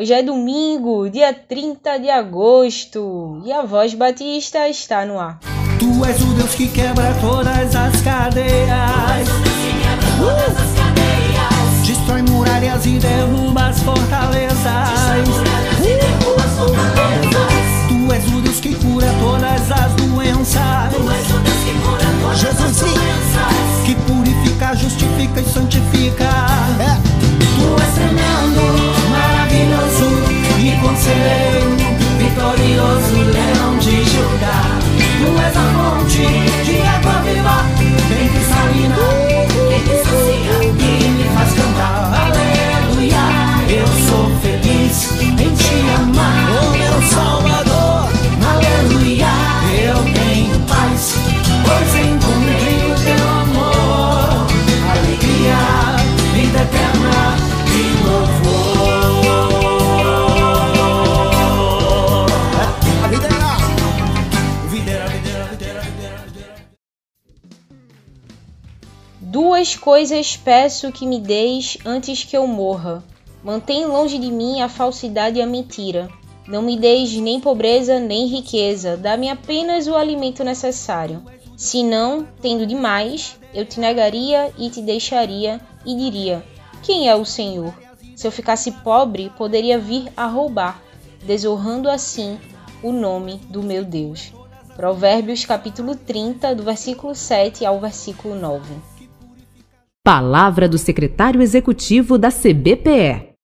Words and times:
Hoje 0.00 0.14
é 0.14 0.22
domingo, 0.22 1.10
dia 1.10 1.30
30 1.30 1.98
de 1.98 2.08
agosto, 2.08 3.42
e 3.44 3.52
a 3.52 3.66
Voz 3.66 3.92
Batista 3.92 4.66
está 4.66 5.04
no 5.04 5.20
ar. 5.20 5.38
Tu 5.78 6.04
és 6.06 6.22
o 6.22 6.26
Deus 6.36 6.54
que 6.54 6.68
quebra 6.68 7.14
todas 7.20 7.76
as 7.76 8.00
cadeias. 8.00 9.28
Uh! 10.18 11.86
Destrói 11.86 12.22
muralhas 12.22 12.86
e 12.86 12.98
derruba 12.98 13.66
as 13.66 13.78
fortalezas. 13.80 14.88
Tu 17.86 18.12
és 18.14 18.26
o 18.32 18.40
Deus 18.40 18.58
que 18.58 18.74
cura 18.76 19.06
todas 19.20 19.70
as 19.70 19.92
doenças. 19.96 20.94
Jesus 22.36 22.74
sim. 22.74 22.94
Que 23.84 23.94
purifica, 24.10 24.74
justifica 24.76 25.40
e 25.42 25.44
santifica. 25.44 26.24
É. 26.80 26.96
Tu 27.58 27.82
és 27.82 27.94
tremendo 27.94 28.89
conceder. 30.82 31.59
Coisas 69.80 70.36
peço 70.36 70.92
que 70.92 71.06
me 71.06 71.18
deis 71.18 71.78
antes 71.84 72.22
que 72.22 72.36
eu 72.36 72.46
morra. 72.46 73.02
Mantém 73.42 73.86
longe 73.86 74.18
de 74.18 74.30
mim 74.30 74.60
a 74.60 74.68
falsidade 74.68 75.38
e 75.38 75.42
a 75.42 75.46
mentira. 75.46 76.08
Não 76.46 76.60
me 76.60 76.76
deis 76.76 77.12
nem 77.14 77.40
pobreza 77.40 77.98
nem 77.98 78.26
riqueza, 78.26 78.96
dá-me 78.96 79.30
apenas 79.30 79.86
o 79.86 79.94
alimento 79.94 80.44
necessário. 80.44 81.22
Se 81.56 81.82
não, 81.82 82.26
tendo 82.42 82.66
demais, 82.66 83.38
eu 83.54 83.64
te 83.64 83.80
negaria 83.80 84.52
e 84.58 84.68
te 84.68 84.82
deixaria 84.82 85.60
e 85.84 85.94
diria: 85.94 86.44
Quem 86.82 87.08
é 87.08 87.14
o 87.14 87.24
Senhor? 87.24 87.74
Se 88.14 88.26
eu 88.26 88.32
ficasse 88.32 88.70
pobre, 88.70 89.32
poderia 89.36 89.78
vir 89.78 90.12
a 90.16 90.26
roubar, 90.26 90.82
desonrando 91.24 91.88
assim 91.88 92.38
o 92.82 92.92
nome 92.92 93.36
do 93.48 93.62
meu 93.62 93.84
Deus. 93.84 94.32
Provérbios 94.76 95.44
capítulo 95.44 95.94
30, 95.94 96.54
do 96.54 96.62
versículo 96.62 97.14
7 97.14 97.64
ao 97.64 97.80
versículo 97.80 98.34
9. 98.34 98.89
Palavra 100.02 100.66
do 100.66 100.78
secretário 100.78 101.42
executivo 101.42 102.16
da 102.16 102.30
CBPE. 102.30 103.34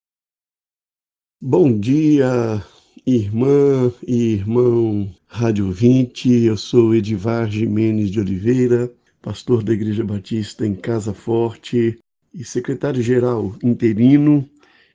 Bom 1.38 1.78
dia, 1.78 2.64
irmã 3.06 3.92
e 4.06 4.32
irmão 4.32 5.14
Rádio 5.26 5.70
20. 5.70 6.44
Eu 6.44 6.56
sou 6.56 6.94
Edivar 6.94 7.50
Jimenez 7.50 8.10
de 8.10 8.20
Oliveira, 8.20 8.90
pastor 9.20 9.62
da 9.62 9.74
Igreja 9.74 10.02
Batista 10.02 10.66
em 10.66 10.74
Casa 10.74 11.12
Forte 11.12 11.98
e 12.32 12.42
secretário-geral 12.42 13.54
interino 13.62 14.48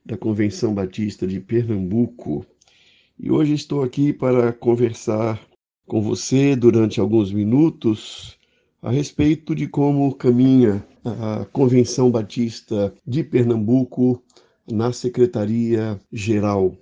da 0.03 0.17
Convenção 0.17 0.73
Batista 0.73 1.27
de 1.27 1.39
Pernambuco. 1.39 2.43
E 3.19 3.29
hoje 3.29 3.53
estou 3.53 3.83
aqui 3.83 4.11
para 4.11 4.51
conversar 4.51 5.39
com 5.85 6.01
você 6.01 6.55
durante 6.55 6.99
alguns 6.99 7.31
minutos 7.31 8.35
a 8.81 8.89
respeito 8.89 9.53
de 9.53 9.67
como 9.67 10.13
caminha 10.15 10.83
a 11.05 11.45
Convenção 11.51 12.09
Batista 12.09 12.93
de 13.05 13.23
Pernambuco 13.23 14.23
na 14.71 14.91
Secretaria 14.91 15.99
Geral. 16.11 16.75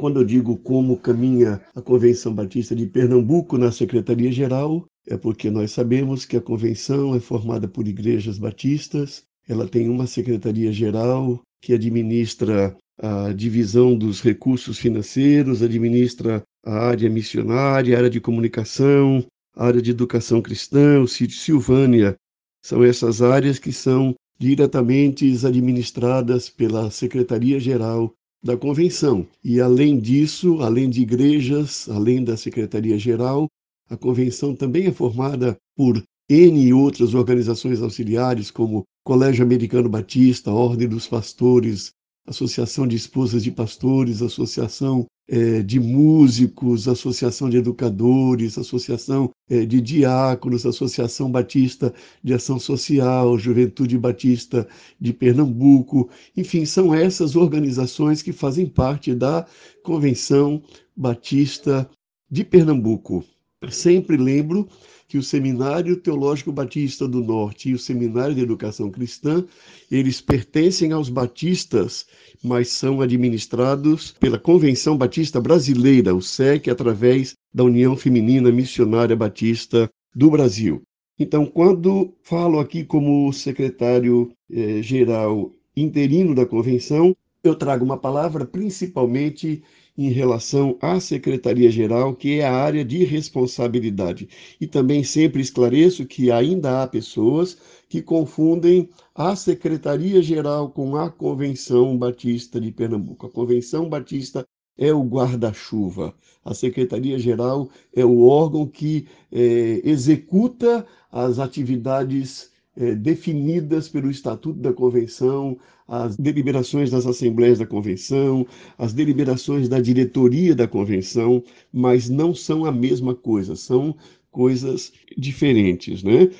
Quando 0.00 0.20
eu 0.20 0.24
digo 0.24 0.56
como 0.56 0.96
caminha 0.96 1.60
a 1.74 1.82
Convenção 1.82 2.34
Batista 2.34 2.74
de 2.74 2.86
Pernambuco 2.86 3.58
na 3.58 3.70
Secretaria 3.70 4.32
Geral, 4.32 4.86
é 5.06 5.18
porque 5.18 5.50
nós 5.50 5.70
sabemos 5.72 6.24
que 6.24 6.36
a 6.36 6.40
convenção 6.40 7.14
é 7.14 7.20
formada 7.20 7.68
por 7.68 7.86
igrejas 7.86 8.38
batistas, 8.38 9.22
ela 9.46 9.68
tem 9.68 9.90
uma 9.90 10.06
secretaria 10.06 10.72
geral 10.72 11.38
que 11.60 11.74
administra 11.74 12.74
a 12.98 13.32
divisão 13.32 13.96
dos 13.96 14.22
recursos 14.22 14.78
financeiros, 14.78 15.62
administra 15.62 16.42
a 16.64 16.72
área 16.72 17.10
missionária, 17.10 17.94
a 17.94 17.98
área 17.98 18.10
de 18.10 18.20
comunicação, 18.20 19.22
a 19.56 19.66
área 19.66 19.80
de 19.80 19.90
educação 19.90 20.42
cristã, 20.42 21.00
o 21.00 21.08
sítio 21.08 21.38
Silvânia. 21.38 22.16
São 22.62 22.82
essas 22.82 23.22
áreas 23.22 23.58
que 23.58 23.72
são 23.72 24.14
diretamente 24.38 25.30
administradas 25.44 26.48
pela 26.48 26.90
Secretaria 26.90 27.60
Geral 27.60 28.12
da 28.42 28.56
Convenção. 28.56 29.26
E 29.42 29.60
além 29.60 29.98
disso, 29.98 30.60
além 30.60 30.90
de 30.90 31.02
igrejas, 31.02 31.88
além 31.88 32.22
da 32.24 32.36
Secretaria 32.36 32.98
Geral, 32.98 33.48
a 33.88 33.96
convenção 33.96 34.54
também 34.54 34.86
é 34.86 34.92
formada 34.92 35.56
por 35.76 36.02
N 36.28 36.72
outras 36.72 37.14
organizações 37.14 37.82
auxiliares, 37.82 38.50
como 38.50 38.84
Colégio 39.04 39.44
Americano 39.44 39.88
Batista, 39.88 40.50
Ordem 40.50 40.88
dos 40.88 41.06
Pastores, 41.06 41.92
Associação 42.26 42.86
de 42.86 42.96
Esposas 42.96 43.42
de 43.42 43.50
Pastores, 43.50 44.22
Associação 44.22 45.06
eh, 45.28 45.62
de 45.62 45.80
Músicos, 45.80 46.86
Associação 46.86 47.48
de 47.48 47.56
Educadores, 47.56 48.58
Associação 48.58 49.30
eh, 49.48 49.64
de 49.64 49.80
Diáconos, 49.80 50.66
Associação 50.66 51.30
Batista 51.30 51.94
de 52.22 52.34
Ação 52.34 52.58
Social, 52.58 53.38
Juventude 53.38 53.98
Batista 53.98 54.68
de 55.00 55.12
Pernambuco. 55.12 56.10
Enfim, 56.36 56.64
são 56.64 56.94
essas 56.94 57.36
organizações 57.36 58.22
que 58.22 58.32
fazem 58.32 58.66
parte 58.66 59.14
da 59.14 59.46
Convenção 59.82 60.62
Batista 60.96 61.88
de 62.30 62.44
Pernambuco. 62.44 63.24
Sempre 63.70 64.16
lembro 64.16 64.68
que 65.14 65.18
o 65.18 65.22
Seminário 65.22 65.96
Teológico 65.96 66.50
Batista 66.50 67.06
do 67.06 67.20
Norte 67.20 67.70
e 67.70 67.74
o 67.74 67.78
Seminário 67.78 68.34
de 68.34 68.40
Educação 68.40 68.90
Cristã, 68.90 69.44
eles 69.88 70.20
pertencem 70.20 70.90
aos 70.90 71.08
batistas, 71.08 72.04
mas 72.42 72.70
são 72.70 73.00
administrados 73.00 74.10
pela 74.18 74.40
Convenção 74.40 74.98
Batista 74.98 75.40
Brasileira, 75.40 76.12
o 76.12 76.20
SEC, 76.20 76.68
através 76.68 77.34
da 77.54 77.62
União 77.62 77.96
Feminina 77.96 78.50
Missionária 78.50 79.14
Batista 79.14 79.88
do 80.12 80.32
Brasil. 80.32 80.82
Então, 81.16 81.46
quando 81.46 82.12
falo 82.20 82.58
aqui 82.58 82.82
como 82.82 83.32
secretário-geral 83.32 85.52
interino 85.76 86.34
da 86.34 86.44
convenção, 86.44 87.16
eu 87.44 87.54
trago 87.54 87.84
uma 87.84 87.98
palavra 87.98 88.44
principalmente 88.44 89.62
em 89.96 90.10
relação 90.10 90.76
à 90.80 90.98
Secretaria-Geral, 90.98 92.14
que 92.14 92.40
é 92.40 92.46
a 92.46 92.52
área 92.52 92.84
de 92.84 93.04
responsabilidade. 93.04 94.28
E 94.60 94.66
também 94.66 95.04
sempre 95.04 95.40
esclareço 95.40 96.04
que 96.04 96.30
ainda 96.30 96.82
há 96.82 96.86
pessoas 96.86 97.56
que 97.88 98.02
confundem 98.02 98.88
a 99.14 99.36
Secretaria-Geral 99.36 100.70
com 100.70 100.96
a 100.96 101.08
Convenção 101.10 101.96
Batista 101.96 102.60
de 102.60 102.72
Pernambuco. 102.72 103.26
A 103.26 103.30
Convenção 103.30 103.88
Batista 103.88 104.44
é 104.76 104.92
o 104.92 105.02
guarda-chuva. 105.02 106.12
A 106.44 106.52
Secretaria-Geral 106.52 107.70
é 107.94 108.04
o 108.04 108.26
órgão 108.26 108.66
que 108.66 109.06
é, 109.30 109.80
executa 109.84 110.84
as 111.10 111.38
atividades 111.38 112.50
é, 112.76 112.94
definidas 112.94 113.88
pelo 113.88 114.10
Estatuto 114.10 114.58
da 114.58 114.72
Convenção, 114.72 115.56
as 115.86 116.16
deliberações 116.16 116.90
das 116.90 117.06
assembleias 117.06 117.58
da 117.58 117.66
Convenção, 117.66 118.46
as 118.78 118.92
deliberações 118.92 119.68
da 119.68 119.80
diretoria 119.80 120.54
da 120.54 120.66
Convenção, 120.66 121.42
mas 121.72 122.08
não 122.08 122.34
são 122.34 122.64
a 122.64 122.72
mesma 122.72 123.14
coisa, 123.14 123.54
são 123.54 123.94
coisas 124.30 124.92
diferentes, 125.16 126.02
né? 126.02 126.30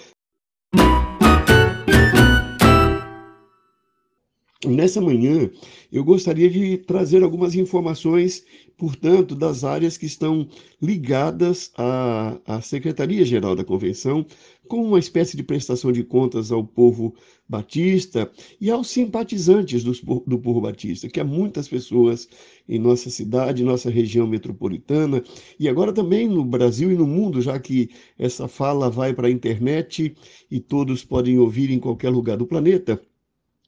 Nessa 4.67 5.01
manhã, 5.01 5.51
eu 5.93 6.03
gostaria 6.03 6.49
de 6.49 6.79
trazer 6.79 7.23
algumas 7.23 7.55
informações, 7.55 8.45
portanto, 8.77 9.35
das 9.35 9.63
áreas 9.63 9.97
que 9.97 10.07
estão 10.07 10.49
ligadas 10.81 11.71
à, 11.77 12.39
à 12.47 12.61
Secretaria-Geral 12.61 13.55
da 13.55 13.65
Convenção, 13.65 14.25
como 14.67 14.85
uma 14.85 14.99
espécie 14.99 15.37
de 15.37 15.43
prestação 15.43 15.93
de 15.93 16.03
contas 16.03 16.51
ao 16.51 16.65
povo 16.65 17.15
batista 17.49 18.31
e 18.61 18.71
aos 18.71 18.89
simpatizantes 18.89 19.85
dos, 19.85 20.01
do 20.01 20.39
povo 20.39 20.61
batista, 20.61 21.09
que 21.09 21.21
há 21.21 21.25
muitas 21.25 21.69
pessoas 21.69 22.29
em 22.67 22.79
nossa 22.79 23.11
cidade, 23.11 23.63
nossa 23.63 23.91
região 23.91 24.27
metropolitana 24.27 25.23
e 25.61 25.69
agora 25.69 25.93
também 25.93 26.27
no 26.27 26.45
Brasil 26.45 26.91
e 26.91 26.97
no 26.97 27.07
mundo, 27.07 27.43
já 27.43 27.59
que 27.59 27.91
essa 28.19 28.49
fala 28.49 28.89
vai 28.89 29.13
para 29.13 29.29
a 29.29 29.31
internet 29.31 30.15
e 30.51 30.61
todos 30.61 31.05
podem 31.05 31.39
ouvir 31.39 31.71
em 31.71 31.79
qualquer 31.79 32.11
lugar 32.11 32.39
do 32.39 32.47
planeta 32.47 33.01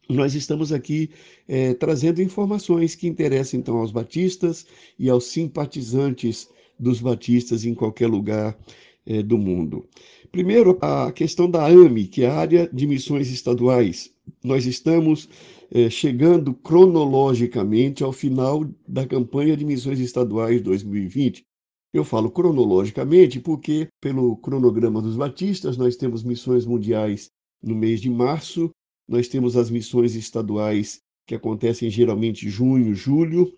nós 0.08 0.34
estamos 0.34 0.72
aqui 0.72 1.10
é, 1.48 1.74
trazendo 1.74 2.22
informações 2.22 2.94
que 2.94 3.08
interessam 3.08 3.60
então 3.60 3.78
aos 3.78 3.90
batistas 3.90 4.66
e 4.98 5.10
aos 5.10 5.24
simpatizantes 5.24 6.48
dos 6.78 7.00
batistas 7.00 7.64
em 7.64 7.74
qualquer 7.74 8.06
lugar 8.06 8.56
é, 9.04 9.22
do 9.22 9.38
mundo. 9.38 9.86
Primeiro, 10.30 10.76
a 10.80 11.10
questão 11.12 11.50
da 11.50 11.66
AME, 11.66 12.06
que 12.06 12.22
é 12.22 12.26
a 12.28 12.36
Área 12.36 12.68
de 12.72 12.86
Missões 12.86 13.30
Estaduais. 13.30 14.12
Nós 14.44 14.66
estamos 14.66 15.28
é, 15.70 15.88
chegando 15.88 16.54
cronologicamente 16.54 18.04
ao 18.04 18.12
final 18.12 18.64
da 18.86 19.06
campanha 19.06 19.56
de 19.56 19.64
missões 19.64 19.98
estaduais 20.00 20.60
2020. 20.60 21.44
Eu 21.92 22.04
falo 22.04 22.30
cronologicamente 22.30 23.40
porque, 23.40 23.88
pelo 24.00 24.36
cronograma 24.36 25.00
dos 25.00 25.16
batistas, 25.16 25.76
nós 25.76 25.96
temos 25.96 26.22
missões 26.22 26.66
mundiais 26.66 27.30
no 27.62 27.74
mês 27.74 28.00
de 28.00 28.10
março, 28.10 28.70
nós 29.08 29.28
temos 29.28 29.56
as 29.56 29.70
missões 29.70 30.14
estaduais 30.14 31.00
que 31.26 31.34
acontecem 31.34 31.90
geralmente 31.90 32.48
junho, 32.48 32.94
julho, 32.94 33.52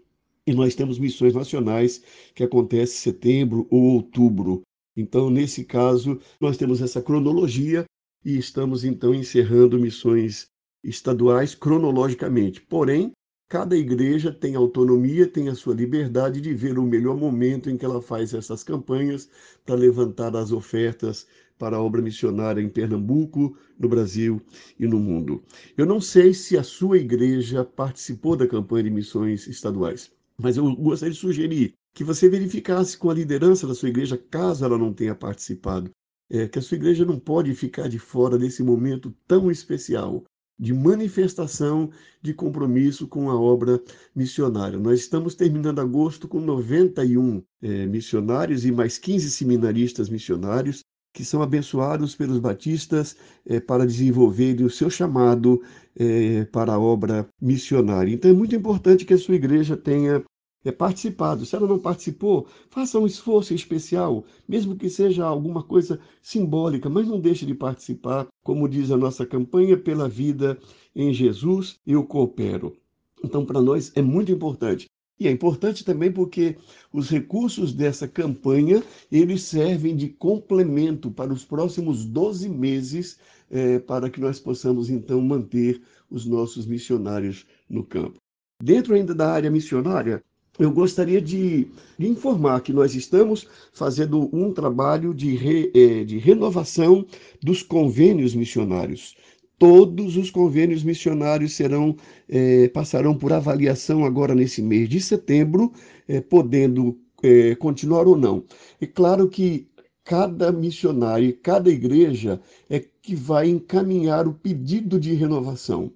e 0.47 0.55
nós 0.55 0.75
temos 0.75 0.99
missões 0.99 1.35
nacionais 1.35 2.03
que 2.35 2.43
acontecem 2.43 2.97
em 2.97 3.13
setembro 3.13 3.67
ou 3.71 3.83
outubro. 3.83 4.63
Então, 4.97 5.31
nesse 5.31 5.65
caso, 5.65 6.19
nós 6.41 6.57
temos 6.57 6.81
essa 6.81 7.03
cronologia 7.03 7.85
e 8.25 8.37
estamos 8.37 8.85
então 8.85 9.15
encerrando 9.15 9.79
missões 9.79 10.47
estaduais 10.83 11.55
cronologicamente. 11.55 12.61
Porém, 12.63 13.13
cada 13.49 13.77
igreja 13.77 14.33
tem 14.33 14.55
autonomia, 14.55 15.27
tem 15.27 15.49
a 15.49 15.55
sua 15.55 15.75
liberdade 15.75 16.41
de 16.41 16.55
ver 16.55 16.79
o 16.79 16.83
melhor 16.83 17.17
momento 17.17 17.71
em 17.71 17.77
que 17.77 17.85
ela 17.85 18.01
faz 18.01 18.35
essas 18.35 18.65
campanhas 18.65 19.29
para 19.65 19.75
levantar 19.75 20.35
as 20.35 20.51
ofertas 20.51 21.27
para 21.59 21.77
a 21.77 21.83
obra 21.83 22.01
missionária 22.01 22.63
em 22.63 22.69
Pernambuco, 22.69 23.57
no 23.79 23.89
Brasil 23.89 24.41
e 24.79 24.87
no 24.87 24.99
mundo. 24.99 25.43
Eu 25.77 25.85
não 25.85 26.01
sei 26.01 26.33
se 26.33 26.57
a 26.57 26.63
sua 26.63 26.99
igreja 26.99 27.65
participou 27.65 28.37
da 28.37 28.47
campanha 28.47 28.85
de 28.85 28.91
missões 28.91 29.47
estaduais, 29.47 30.11
mas 30.41 30.57
eu 30.57 30.75
gostaria 30.77 31.13
de 31.13 31.19
sugerir 31.19 31.75
que 31.93 32.05
você 32.05 32.29
verificasse 32.29 32.97
com 32.97 33.11
a 33.11 33.15
liderança 33.15 33.67
da 33.67 33.75
sua 33.75 33.89
igreja, 33.89 34.17
caso 34.31 34.65
ela 34.65 34.79
não 34.79 34.93
tenha 34.93 35.15
participado, 35.15 35.91
é, 36.31 36.47
que 36.47 36.59
a 36.59 36.63
sua 36.63 36.77
igreja 36.77 37.05
não 37.05 37.19
pode 37.19 37.53
ficar 37.55 37.89
de 37.89 37.99
fora 37.99 38.39
desse 38.39 38.63
momento 38.63 39.13
tão 39.27 39.51
especial 39.51 40.25
de 40.59 40.75
manifestação 40.75 41.91
de 42.21 42.35
compromisso 42.35 43.07
com 43.07 43.31
a 43.31 43.41
obra 43.41 43.81
missionária. 44.15 44.79
Nós 44.79 45.01
estamos 45.01 45.35
terminando 45.35 45.81
agosto 45.81 46.27
com 46.27 46.41
91 46.41 47.43
é, 47.63 47.87
missionários 47.87 48.65
e 48.65 48.73
mais 48.73 48.99
15 48.99 49.31
seminaristas 49.31 50.09
missionários 50.09 50.83
que 51.13 51.25
são 51.25 51.43
abençoados 51.43 52.15
pelos 52.15 52.39
batistas 52.39 53.17
é, 53.47 53.61
para 53.61 53.87
desenvolverem 53.87 54.65
o 54.65 54.71
seu 54.71 54.89
chamado 54.91 55.61
é, 55.97 56.45
para 56.45 56.75
a 56.75 56.79
obra 56.79 57.29
missionária. 57.41 58.13
Então 58.13 58.31
é 58.31 58.35
muito 58.35 58.55
importante 58.55 59.05
que 59.05 59.15
a 59.15 59.19
sua 59.19 59.35
igreja 59.35 59.77
tenha 59.77 60.25
é, 60.65 60.73
participado. 60.73 61.45
Se 61.45 61.57
ela 61.57 61.67
não 61.67 61.79
participou, 61.79 62.47
faça 62.71 62.99
um 62.99 63.07
esforço 63.07 63.55
especial, 63.55 64.25
mesmo 64.47 64.77
que 64.77 64.89
seja 64.89 65.25
alguma 65.25 65.63
coisa 65.63 65.99
simbólica, 66.23 66.89
mas 66.89 67.09
não 67.09 67.21
deixe 67.21 67.47
de 67.47 67.55
participar. 67.55 68.27
Como 68.45 68.69
diz 68.69 68.91
a 68.91 68.97
nossa 68.97 69.27
campanha, 69.27 69.77
pela 69.77 70.09
vida 70.09 70.59
em 70.95 71.13
Jesus, 71.13 71.77
eu 71.87 72.05
coopero. 72.05 72.77
Então, 73.25 73.45
para 73.45 73.61
nós 73.61 73.93
é 73.97 74.03
muito 74.03 74.31
importante 74.31 74.87
e 75.19 75.27
é 75.27 75.31
importante 75.31 75.85
também 75.85 76.13
porque 76.13 76.57
os 76.93 77.11
recursos 77.11 77.73
dessa 77.73 78.07
campanha, 78.07 78.83
eles 79.11 79.43
servem 79.43 79.97
de 79.97 80.09
complemento 80.09 81.11
para 81.11 81.33
os 81.33 81.45
próximos 81.45 82.05
12 82.05 82.49
meses, 82.49 83.19
é, 83.51 83.79
para 83.81 84.09
que 84.09 84.21
nós 84.21 84.39
possamos 84.39 84.89
então 84.89 85.21
manter 85.21 85.83
os 86.09 86.25
nossos 86.25 86.67
missionários 86.67 87.47
no 87.69 87.83
campo. 87.85 88.19
Dentro 88.63 88.95
ainda 88.95 89.15
da 89.15 89.31
área 89.31 89.51
missionária, 89.51 90.23
eu 90.59 90.73
gostaria 90.73 91.21
de, 91.21 91.69
informar 91.99 92.61
que 92.61 92.73
nós 92.73 92.95
estamos 92.95 93.47
fazendo 93.73 94.29
um 94.35 94.53
trabalho 94.53 95.15
de, 95.15 95.37
re, 95.37 95.71
é, 95.75 96.05
de 96.05 96.19
renovação 96.19 97.07
dos 97.41 97.63
convênios 97.63 98.35
missionários 98.35 99.17
todos 99.59 100.17
os 100.17 100.31
convênios 100.31 100.85
missionários 100.85 101.55
serão 101.55 101.97
é, 102.29 102.69
passarão 102.69 103.17
por 103.17 103.33
avaliação 103.33 104.05
agora 104.05 104.35
nesse 104.35 104.63
mês 104.63 104.89
de 104.89 105.01
setembro, 105.01 105.73
é, 106.07 106.21
podendo 106.21 106.99
é, 107.23 107.55
continuar 107.57 108.07
ou 108.07 108.17
não. 108.17 108.45
É 108.81 108.87
claro 108.87 109.29
que 109.29 109.69
cada 110.05 110.51
missionário, 110.53 111.37
cada 111.43 111.69
igreja 111.71 112.41
é 112.71 112.81
que 112.81 113.15
vai 113.15 113.49
encaminhar 113.49 114.27
o 114.27 114.33
pedido 114.33 114.99
de 114.99 115.13
renovação 115.15 115.93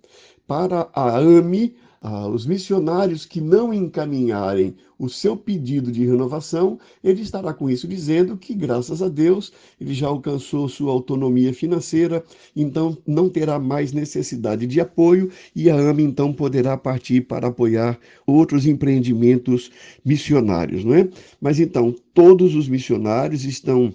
para 0.47 0.91
a 0.93 1.19
AME, 1.19 1.75
ah, 2.03 2.27
os 2.27 2.45
missionários 2.45 3.25
que 3.25 3.41
não 3.41 3.73
encaminharem 3.73 4.75
o 4.99 5.09
seu 5.09 5.37
pedido 5.37 5.93
de 5.93 6.05
renovação, 6.05 6.79
ele 7.03 7.23
estará 7.23 7.55
com 7.55 7.71
isso 7.71 7.87
dizendo 7.87 8.37
que, 8.37 8.55
graças 8.55 9.01
a 9.01 9.09
Deus, 9.09 9.53
ele 9.81 9.95
já 9.95 10.09
alcançou 10.09 10.69
sua 10.69 10.93
autonomia 10.93 11.55
financeira, 11.55 12.25
então 12.57 12.99
não 13.07 13.29
terá 13.29 13.59
mais 13.59 13.93
necessidade 13.93 14.67
de 14.67 14.81
apoio 14.81 15.31
e 15.55 15.71
a 15.71 15.77
AME 15.77 16.03
então 16.03 16.33
poderá 16.33 16.77
partir 16.77 17.21
para 17.23 17.49
apoiar 17.49 17.99
outros 18.27 18.67
empreendimentos 18.67 19.71
missionários, 20.05 20.85
não 20.85 20.95
é? 20.95 21.09
Mas 21.41 21.61
então, 21.61 21.95
todos 22.13 22.57
os 22.57 22.69
missionários 22.69 23.45
estão 23.45 23.95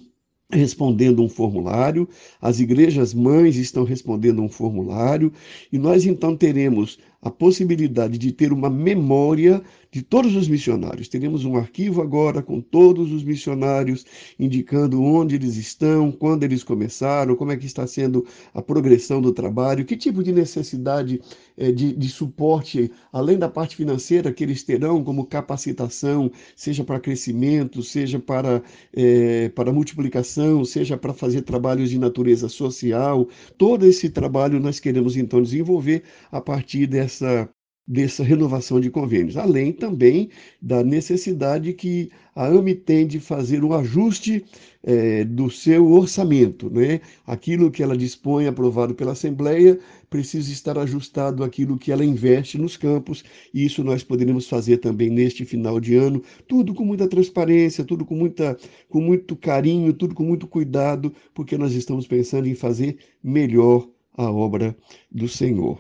respondendo 0.50 1.21
um 1.21 1.27
formulário, 1.27 2.07
as 2.42 2.59
igrejas 2.59 3.13
mães 3.13 3.57
estão 3.57 3.83
respondendo 3.83 4.42
um 4.42 4.48
formulário, 4.48 5.31
e 5.71 5.77
nós 5.77 6.06
então 6.06 6.38
teremos 6.38 6.98
a 7.22 7.30
possibilidade 7.30 8.18
de 8.18 8.31
ter 8.31 8.54
uma 8.54 8.69
memória 8.69 9.62
de 9.97 10.03
todos 10.03 10.35
os 10.35 10.47
missionários. 10.47 11.07
Teremos 11.07 11.44
um 11.44 11.55
arquivo 11.57 12.03
agora 12.03 12.44
com 12.44 12.61
todos 12.61 13.11
os 13.11 13.23
missionários, 13.23 14.05
indicando 14.38 15.01
onde 15.01 15.33
eles 15.33 15.57
estão, 15.57 16.11
quando 16.11 16.44
eles 16.44 16.63
começaram, 16.63 17.35
como 17.35 17.51
é 17.51 17.57
que 17.57 17.66
está 17.66 17.87
sendo 17.87 18.23
a 18.54 18.61
progressão 18.61 19.19
do 19.19 19.33
trabalho, 19.33 19.85
que 19.85 19.97
tipo 19.97 20.21
de 20.21 20.31
necessidade 20.31 21.19
é, 21.57 21.71
de, 21.71 21.94
de 21.94 22.09
suporte, 22.09 22.92
além 23.11 23.39
da 23.39 23.49
parte 23.49 23.75
financeira, 23.75 24.31
que 24.31 24.44
eles 24.44 24.61
terão 24.61 25.04
como 25.04 25.25
capacitação, 25.25 26.31
seja 26.56 26.83
para 26.83 26.99
crescimento, 26.99 27.81
seja 27.81 28.19
para, 28.19 28.61
é, 28.94 29.49
para 29.49 29.73
multiplicação, 29.73 30.63
seja 30.63 30.95
para 30.95 31.11
fazer 31.11 31.42
trabalhos 31.42 31.89
de 31.89 31.97
natureza 31.97 32.47
social. 32.47 33.27
Todo 33.57 33.83
esse 33.83 34.11
trabalho 34.11 34.59
nós 34.59 34.80
queremos 34.80 35.18
então 35.18 35.42
desenvolver 35.42 36.04
a 36.31 36.39
partir 36.39 36.85
dessa 36.85 37.49
dessa, 37.87 38.23
renovação 38.23 38.79
de 38.81 38.89
convênios, 38.89 39.37
além 39.37 39.71
também 39.71 40.29
da 40.61 40.83
necessidade 40.83 41.71
que 41.73 42.09
a 42.35 42.47
AME 42.47 42.75
tem 42.75 43.07
de 43.07 43.19
fazer 43.19 43.63
um 43.63 43.73
ajuste 43.73 44.45
é, 44.83 45.23
do 45.23 45.49
seu 45.49 45.89
orçamento. 45.91 46.69
Né? 46.69 46.99
Aquilo 47.25 47.71
que 47.71 47.81
ela 47.81 47.97
dispõe, 47.97 48.45
aprovado 48.45 48.94
pela 48.94 49.13
Assembleia, 49.13 49.79
precisa 50.09 50.51
estar 50.51 50.77
ajustado 50.77 51.44
àquilo 51.44 51.77
que 51.77 51.91
ela 51.91 52.06
investe 52.06 52.57
nos 52.57 52.77
campos, 52.77 53.23
e 53.53 53.65
isso 53.65 53.83
nós 53.83 54.03
poderemos 54.03 54.47
fazer 54.47 54.77
também 54.77 55.09
neste 55.09 55.45
final 55.45 55.79
de 55.79 55.95
ano, 55.95 56.21
tudo 56.47 56.73
com 56.73 56.85
muita 56.85 57.07
transparência, 57.07 57.83
tudo 57.83 58.06
com, 58.06 58.15
muita, 58.15 58.57
com 58.89 59.01
muito 59.01 59.35
carinho, 59.35 59.94
tudo 59.94 60.13
com 60.13 60.23
muito 60.23 60.47
cuidado, 60.47 61.13
porque 61.33 61.57
nós 61.57 61.73
estamos 61.73 62.06
pensando 62.06 62.47
em 62.47 62.56
fazer 62.56 62.97
melhor 63.23 63.87
a 64.13 64.31
obra 64.31 64.75
do 65.11 65.27
Senhor. 65.27 65.79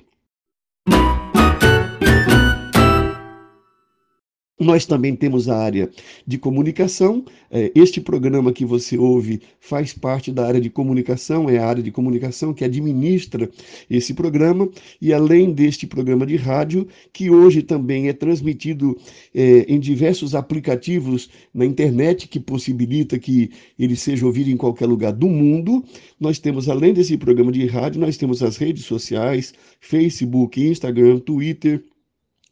Nós 4.59 4.87
também 4.87 5.15
temos 5.15 5.47
a 5.47 5.55
área 5.55 5.87
de 6.25 6.39
comunicação. 6.39 7.23
É, 7.51 7.71
este 7.75 8.01
programa 8.01 8.51
que 8.51 8.65
você 8.65 8.97
ouve 8.97 9.39
faz 9.59 9.93
parte 9.93 10.31
da 10.31 10.47
área 10.47 10.59
de 10.59 10.67
comunicação, 10.67 11.47
é 11.47 11.59
a 11.59 11.67
área 11.67 11.83
de 11.83 11.91
comunicação 11.91 12.55
que 12.55 12.63
administra 12.63 13.47
esse 13.87 14.15
programa. 14.15 14.67
E 14.99 15.13
além 15.13 15.53
deste 15.53 15.85
programa 15.85 16.25
de 16.25 16.35
rádio, 16.35 16.87
que 17.13 17.29
hoje 17.29 17.61
também 17.61 18.07
é 18.07 18.13
transmitido 18.13 18.97
é, 19.33 19.59
em 19.67 19.79
diversos 19.79 20.33
aplicativos 20.33 21.29
na 21.53 21.63
internet, 21.63 22.27
que 22.27 22.39
possibilita 22.39 23.19
que 23.19 23.51
ele 23.77 23.95
seja 23.95 24.25
ouvido 24.25 24.49
em 24.49 24.57
qualquer 24.57 24.87
lugar 24.87 25.13
do 25.13 25.27
mundo, 25.27 25.85
nós 26.19 26.39
temos, 26.39 26.67
além 26.67 26.93
desse 26.93 27.15
programa 27.15 27.51
de 27.51 27.63
rádio, 27.67 28.01
nós 28.01 28.17
temos 28.17 28.41
as 28.41 28.57
redes 28.57 28.85
sociais, 28.85 29.53
Facebook, 29.79 30.59
Instagram, 30.59 31.19
Twitter 31.19 31.83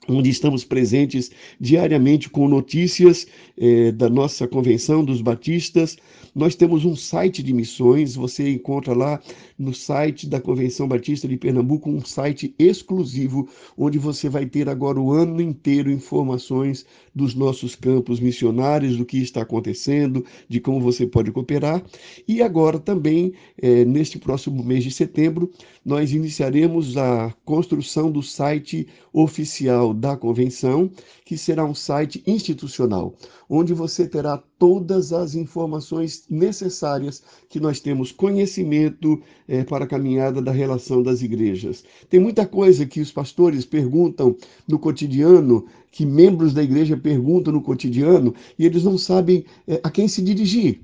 onde 0.07 0.29
estamos 0.29 0.63
presentes 0.63 1.31
diariamente 1.59 2.29
com 2.29 2.47
notícias 2.47 3.27
eh, 3.57 3.91
da 3.91 4.09
nossa 4.09 4.47
convenção 4.47 5.03
dos 5.03 5.21
batistas. 5.21 5.97
Nós 6.33 6.53
temos 6.53 6.83
um 6.83 6.95
site 6.95 7.41
de 7.41 7.53
missões, 7.53 8.15
você 8.15 8.49
encontra 8.49 8.93
lá 8.93 9.21
no 9.57 9.73
site 9.73 10.27
da 10.27 10.41
Convenção 10.41 10.87
Batista 10.87 11.27
de 11.27 11.37
Pernambuco 11.37 11.89
um 11.89 12.03
site 12.03 12.53
exclusivo, 12.59 13.47
onde 13.77 13.97
você 13.97 14.27
vai 14.27 14.45
ter 14.45 14.67
agora 14.67 14.99
o 14.99 15.13
ano 15.13 15.41
inteiro 15.41 15.89
informações 15.89 16.85
dos 17.15 17.33
nossos 17.33 17.73
campos 17.73 18.19
missionários, 18.19 18.97
do 18.97 19.05
que 19.05 19.17
está 19.17 19.41
acontecendo, 19.43 20.25
de 20.49 20.59
como 20.59 20.81
você 20.81 21.07
pode 21.07 21.31
cooperar. 21.31 21.81
E 22.27 22.41
agora 22.41 22.79
também, 22.79 23.33
eh, 23.57 23.85
neste 23.85 24.19
próximo 24.19 24.61
mês 24.61 24.83
de 24.83 24.91
setembro, 24.91 25.49
nós 25.85 26.11
iniciaremos 26.11 26.97
a 26.97 27.31
construção 27.45 28.11
do 28.11 28.23
site 28.23 28.87
oficial 29.13 29.93
da 29.93 30.17
convenção, 30.17 30.89
que 31.23 31.37
será 31.37 31.63
um 31.63 31.75
site 31.75 32.23
institucional, 32.25 33.13
onde 33.47 33.71
você 33.71 34.07
terá 34.07 34.41
todas 34.57 35.13
as 35.13 35.35
informações 35.35 36.25
necessárias 36.27 37.21
que 37.47 37.59
nós 37.59 37.79
temos 37.79 38.11
conhecimento 38.11 39.21
é, 39.47 39.63
para 39.63 39.85
a 39.85 39.87
caminhada 39.87 40.41
da 40.41 40.51
relação 40.51 41.03
das 41.03 41.21
igrejas. 41.21 41.83
Tem 42.09 42.19
muita 42.19 42.47
coisa 42.47 42.85
que 42.87 42.99
os 42.99 43.11
pastores 43.11 43.63
perguntam 43.63 44.35
no 44.67 44.79
cotidiano, 44.79 45.67
que 45.91 46.05
membros 46.05 46.51
da 46.51 46.63
igreja 46.63 46.97
perguntam 46.97 47.53
no 47.53 47.61
cotidiano, 47.61 48.33
e 48.57 48.65
eles 48.65 48.83
não 48.83 48.97
sabem 48.97 49.45
é, 49.67 49.79
a 49.83 49.91
quem 49.91 50.07
se 50.07 50.23
dirigir. 50.23 50.81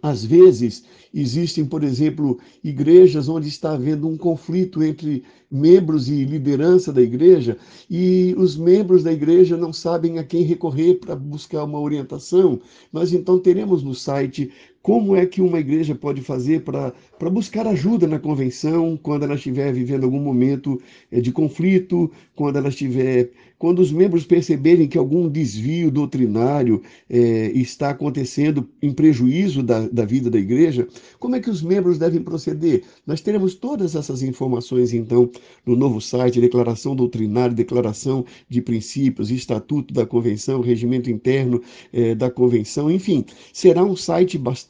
Às 0.00 0.24
vezes, 0.24 0.84
existem, 1.12 1.66
por 1.66 1.82
exemplo, 1.82 2.38
igrejas 2.62 3.28
onde 3.28 3.48
está 3.48 3.72
havendo 3.72 4.06
um 4.06 4.16
conflito 4.16 4.84
entre 4.84 5.24
membros 5.50 6.08
e 6.08 6.24
liderança 6.24 6.92
da 6.92 7.02
igreja, 7.02 7.58
e 7.90 8.32
os 8.38 8.56
membros 8.56 9.02
da 9.02 9.12
igreja 9.12 9.56
não 9.56 9.72
sabem 9.72 10.18
a 10.18 10.24
quem 10.24 10.44
recorrer 10.44 11.00
para 11.00 11.16
buscar 11.16 11.64
uma 11.64 11.80
orientação. 11.80 12.60
Nós 12.92 13.12
então 13.12 13.40
teremos 13.40 13.82
no 13.82 13.92
site 13.92 14.52
como 14.82 15.14
é 15.14 15.26
que 15.26 15.42
uma 15.42 15.60
igreja 15.60 15.94
pode 15.94 16.22
fazer 16.22 16.62
para 16.62 17.30
buscar 17.30 17.66
ajuda 17.66 18.06
na 18.06 18.18
convenção 18.18 18.98
quando 19.00 19.24
ela 19.24 19.34
estiver 19.34 19.72
vivendo 19.72 20.04
algum 20.04 20.20
momento 20.20 20.80
eh, 21.12 21.20
de 21.20 21.30
conflito, 21.32 22.10
quando 22.34 22.56
ela 22.56 22.68
estiver. 22.68 23.30
Quando 23.58 23.80
os 23.80 23.92
membros 23.92 24.24
perceberem 24.24 24.88
que 24.88 24.96
algum 24.96 25.28
desvio 25.28 25.90
doutrinário 25.90 26.80
eh, 27.10 27.52
está 27.54 27.90
acontecendo 27.90 28.66
em 28.80 28.90
prejuízo 28.90 29.62
da, 29.62 29.86
da 29.86 30.06
vida 30.06 30.30
da 30.30 30.38
igreja, 30.38 30.88
como 31.18 31.36
é 31.36 31.40
que 31.40 31.50
os 31.50 31.60
membros 31.60 31.98
devem 31.98 32.22
proceder? 32.22 32.82
Nós 33.06 33.20
teremos 33.20 33.54
todas 33.54 33.94
essas 33.94 34.22
informações, 34.22 34.94
então, 34.94 35.30
no 35.66 35.76
novo 35.76 36.00
site, 36.00 36.40
declaração 36.40 36.96
doutrinária, 36.96 37.54
declaração 37.54 38.24
de 38.48 38.62
princípios, 38.62 39.30
estatuto 39.30 39.92
da 39.92 40.06
convenção, 40.06 40.62
regimento 40.62 41.10
interno 41.10 41.60
eh, 41.92 42.14
da 42.14 42.30
convenção, 42.30 42.90
enfim, 42.90 43.26
será 43.52 43.84
um 43.84 43.94
site 43.94 44.38
bastante 44.38 44.69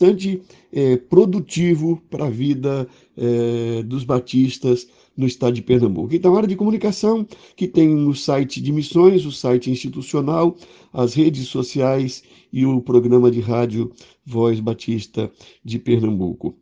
eh, 0.72 0.96
produtivo 0.96 2.00
para 2.08 2.26
a 2.26 2.30
vida 2.30 2.88
eh, 3.16 3.82
dos 3.84 4.04
batistas 4.04 4.88
no 5.16 5.26
estado 5.26 5.54
de 5.54 5.62
Pernambuco. 5.62 6.14
Então, 6.14 6.34
a 6.34 6.38
área 6.38 6.48
de 6.48 6.56
comunicação, 6.56 7.26
que 7.54 7.68
tem 7.68 7.88
no 7.88 8.14
site 8.14 8.60
de 8.60 8.72
missões, 8.72 9.26
o 9.26 9.32
site 9.32 9.70
institucional, 9.70 10.56
as 10.92 11.14
redes 11.14 11.48
sociais 11.48 12.22
e 12.52 12.64
o 12.64 12.80
programa 12.80 13.30
de 13.30 13.40
rádio 13.40 13.92
Voz 14.24 14.58
Batista 14.60 15.30
de 15.64 15.78
Pernambuco. 15.78 16.56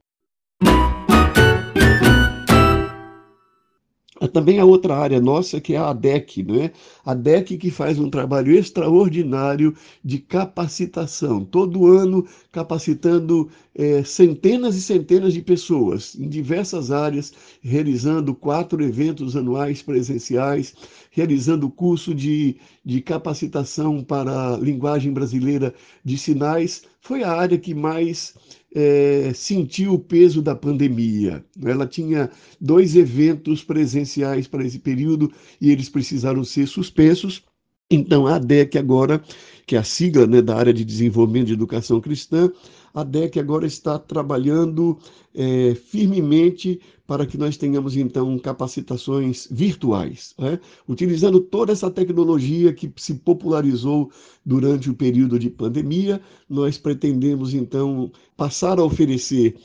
Também 4.29 4.59
a 4.59 4.65
outra 4.65 4.97
área 4.97 5.21
nossa, 5.21 5.61
que 5.61 5.75
é 5.75 5.77
a 5.79 5.91
ADEC, 5.91 6.43
né? 6.43 6.71
a 7.05 7.13
ADEC 7.13 7.57
que 7.57 7.71
faz 7.71 7.99
um 7.99 8.11
trabalho 8.11 8.53
extraordinário 8.53 9.75
de 10.05 10.19
capacitação, 10.19 11.45
todo 11.45 11.87
ano 11.87 12.27
capacitando 12.53 13.49
é, 13.75 14.03
centenas 14.05 14.77
e 14.77 14.83
centenas 14.83 15.33
de 15.33 15.41
pessoas 15.41 16.15
em 16.17 16.29
diversas 16.29 16.91
áreas, 16.91 17.33
realizando 17.61 18.35
quatro 18.35 18.83
eventos 18.83 19.37
anuais 19.37 19.83
presenciais, 19.83 20.75
realizando 21.11 21.71
curso 21.71 22.15
de, 22.15 22.57
de 22.85 23.01
capacitação 23.01 24.03
para 24.03 24.57
linguagem 24.59 25.13
brasileira 25.13 25.75
de 26.05 26.19
sinais. 26.19 26.83
Foi 27.01 27.23
a 27.23 27.33
área 27.33 27.57
que 27.57 27.75
mais 27.75 28.35
é, 28.75 29.33
sentiu 29.35 29.95
o 29.95 29.99
peso 29.99 30.43
da 30.43 30.55
pandemia. 30.55 31.45
Ela 31.65 31.87
tinha 31.87 32.31
dois 32.61 32.97
eventos 32.97 33.63
presenciais 33.65 34.47
para 34.47 34.65
esse 34.65 34.79
período 34.79 35.33
e 35.61 35.71
eles 35.71 35.89
precisaram 35.89 36.45
ser 36.45 36.67
suspensos. 36.67 37.43
Então, 37.91 38.27
a 38.27 38.37
ADEC 38.37 38.77
agora, 38.77 39.23
que 39.67 39.75
é 39.75 39.79
a 39.79 39.83
sigla 39.83 40.27
né, 40.27 40.43
da 40.43 40.57
área 40.57 40.75
de 40.75 40.85
desenvolvimento 40.85 41.47
de 41.47 41.55
educação 41.55 42.01
cristã, 42.01 42.51
a 42.93 43.05
DEC 43.05 43.39
agora 43.39 43.67
está 43.67 43.99
trabalhando 43.99 44.99
é, 45.35 45.75
firmemente 45.75 46.81
para 47.07 47.25
que 47.25 47.39
nós 47.39 47.57
tenhamos, 47.57 47.97
então, 47.97 48.39
capacitações 48.39 49.49
virtuais, 49.51 50.35
né? 50.39 50.61
utilizando 50.87 51.41
toda 51.41 51.73
essa 51.73 51.91
tecnologia 51.91 52.73
que 52.73 52.93
se 52.97 53.15
popularizou 53.15 54.11
durante 54.45 54.91
o 54.91 54.95
período 54.95 55.39
de 55.39 55.49
pandemia. 55.49 56.21
Nós 56.49 56.77
pretendemos, 56.77 57.55
então, 57.55 58.13
passar 58.37 58.79
a 58.79 58.85
oferecer 58.85 59.57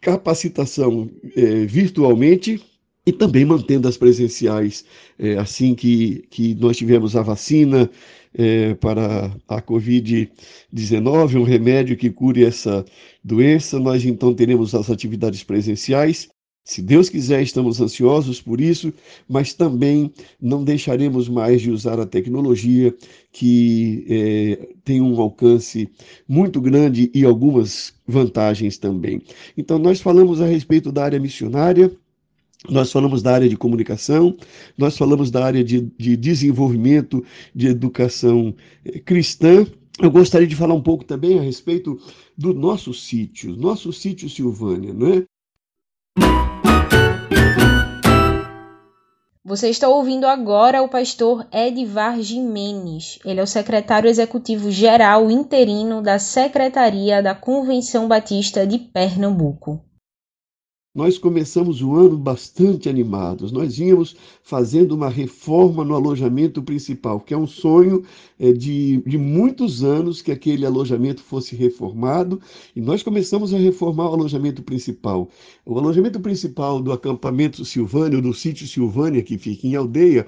capacitação 0.00 1.10
é, 1.34 1.64
virtualmente 1.64 2.62
e 3.04 3.12
também 3.12 3.44
mantendo 3.44 3.88
as 3.88 3.96
presenciais 3.96 4.84
é, 5.18 5.36
assim 5.36 5.74
que, 5.74 6.24
que 6.30 6.54
nós 6.54 6.76
tivemos 6.76 7.16
a 7.16 7.22
vacina 7.22 7.90
é, 8.34 8.74
para 8.74 9.34
a 9.48 9.62
Covid-19, 9.62 11.40
um 11.40 11.44
remédio 11.44 11.96
que 11.96 12.10
cure 12.10 12.44
essa 12.44 12.84
doença. 13.22 13.78
Nós 13.78 14.04
então 14.04 14.34
teremos 14.34 14.74
as 14.74 14.90
atividades 14.90 15.42
presenciais. 15.42 16.28
Se 16.64 16.80
Deus 16.80 17.08
quiser, 17.08 17.42
estamos 17.42 17.80
ansiosos 17.80 18.40
por 18.40 18.60
isso, 18.60 18.92
mas 19.28 19.52
também 19.52 20.12
não 20.40 20.62
deixaremos 20.62 21.28
mais 21.28 21.60
de 21.60 21.72
usar 21.72 21.98
a 21.98 22.06
tecnologia 22.06 22.94
que 23.32 24.06
é, 24.08 24.68
tem 24.84 25.00
um 25.00 25.20
alcance 25.20 25.88
muito 26.28 26.60
grande 26.60 27.10
e 27.12 27.24
algumas 27.24 27.92
vantagens 28.06 28.78
também. 28.78 29.20
Então, 29.56 29.76
nós 29.76 30.00
falamos 30.00 30.40
a 30.40 30.46
respeito 30.46 30.92
da 30.92 31.02
área 31.04 31.18
missionária, 31.18 31.90
nós 32.68 32.92
falamos 32.92 33.22
da 33.22 33.34
área 33.34 33.48
de 33.48 33.56
comunicação, 33.56 34.36
nós 34.78 34.96
falamos 34.96 35.30
da 35.30 35.44
área 35.44 35.64
de, 35.64 35.80
de 35.98 36.16
desenvolvimento 36.16 37.24
de 37.54 37.68
educação 37.68 38.54
eh, 38.84 39.00
cristã. 39.00 39.66
Eu 40.00 40.10
gostaria 40.10 40.46
de 40.46 40.56
falar 40.56 40.74
um 40.74 40.82
pouco 40.82 41.04
também 41.04 41.38
a 41.38 41.42
respeito 41.42 41.98
do 42.36 42.54
nosso 42.54 42.94
sítio, 42.94 43.56
nosso 43.56 43.92
sítio 43.92 44.28
Silvânia, 44.28 44.94
não 44.94 45.12
é? 45.12 45.24
Você 49.44 49.68
está 49.68 49.88
ouvindo 49.88 50.24
agora 50.24 50.82
o 50.82 50.88
pastor 50.88 51.46
Edvar 51.52 52.22
Jimenez. 52.22 53.18
Ele 53.24 53.40
é 53.40 53.42
o 53.42 53.46
secretário 53.46 54.08
executivo 54.08 54.70
geral 54.70 55.30
interino 55.30 56.00
da 56.00 56.18
Secretaria 56.18 57.20
da 57.20 57.34
Convenção 57.34 58.06
Batista 58.06 58.64
de 58.64 58.78
Pernambuco. 58.78 59.84
Nós 60.94 61.16
começamos 61.16 61.80
o 61.80 61.94
ano 61.94 62.18
bastante 62.18 62.86
animados. 62.86 63.50
Nós 63.50 63.78
íamos 63.78 64.14
fazendo 64.42 64.92
uma 64.92 65.08
reforma 65.08 65.82
no 65.86 65.94
alojamento 65.94 66.62
principal, 66.62 67.18
que 67.18 67.32
é 67.32 67.36
um 67.36 67.46
sonho 67.46 68.04
é, 68.38 68.52
de, 68.52 69.02
de 69.06 69.16
muitos 69.16 69.82
anos 69.82 70.20
que 70.20 70.30
aquele 70.30 70.66
alojamento 70.66 71.22
fosse 71.22 71.56
reformado. 71.56 72.38
E 72.76 72.80
nós 72.82 73.02
começamos 73.02 73.54
a 73.54 73.58
reformar 73.58 74.10
o 74.10 74.12
alojamento 74.12 74.62
principal. 74.62 75.30
O 75.64 75.78
alojamento 75.78 76.20
principal 76.20 76.78
do 76.78 76.92
acampamento 76.92 77.64
Silvânia, 77.64 78.20
do 78.20 78.34
sítio 78.34 78.66
Silvânia, 78.66 79.22
que 79.22 79.38
fica 79.38 79.66
em 79.66 79.74
aldeia, 79.74 80.26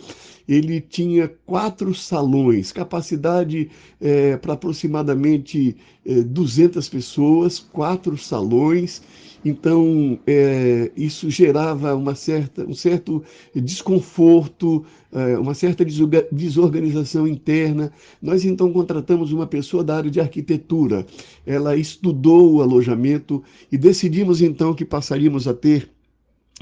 ele 0.49 0.81
tinha 0.81 1.29
quatro 1.45 1.95
salões, 1.95 2.73
capacidade 2.73 3.71
é, 4.01 4.39
para 4.39 4.55
aproximadamente 4.55 5.77
é, 6.07 6.23
200 6.23 6.89
pessoas, 6.89 7.59
quatro 7.59 8.17
salões. 8.17 9.03
Então, 9.45 10.19
é, 10.27 10.91
isso 10.97 11.29
gerava 11.29 11.95
uma 11.95 12.15
certa, 12.15 12.65
um 12.65 12.75
certo 12.75 13.23
desconforto, 13.55 14.85
é, 15.13 15.39
uma 15.39 15.55
certa 15.55 15.85
desorganização 16.33 17.29
interna. 17.29 17.93
Nós, 18.23 18.45
então, 18.45 18.73
contratamos 18.73 19.33
uma 19.33 19.47
pessoa 19.47 19.85
da 19.85 19.97
área 19.97 20.11
de 20.11 20.21
arquitetura. 20.21 21.07
Ela 21.45 21.77
estudou 21.77 22.55
o 22.55 22.63
alojamento 22.63 23.43
e 23.71 23.77
decidimos, 23.77 24.41
então, 24.41 24.73
que 24.73 24.85
passaríamos 24.85 25.47
a 25.47 25.53
ter 25.53 25.91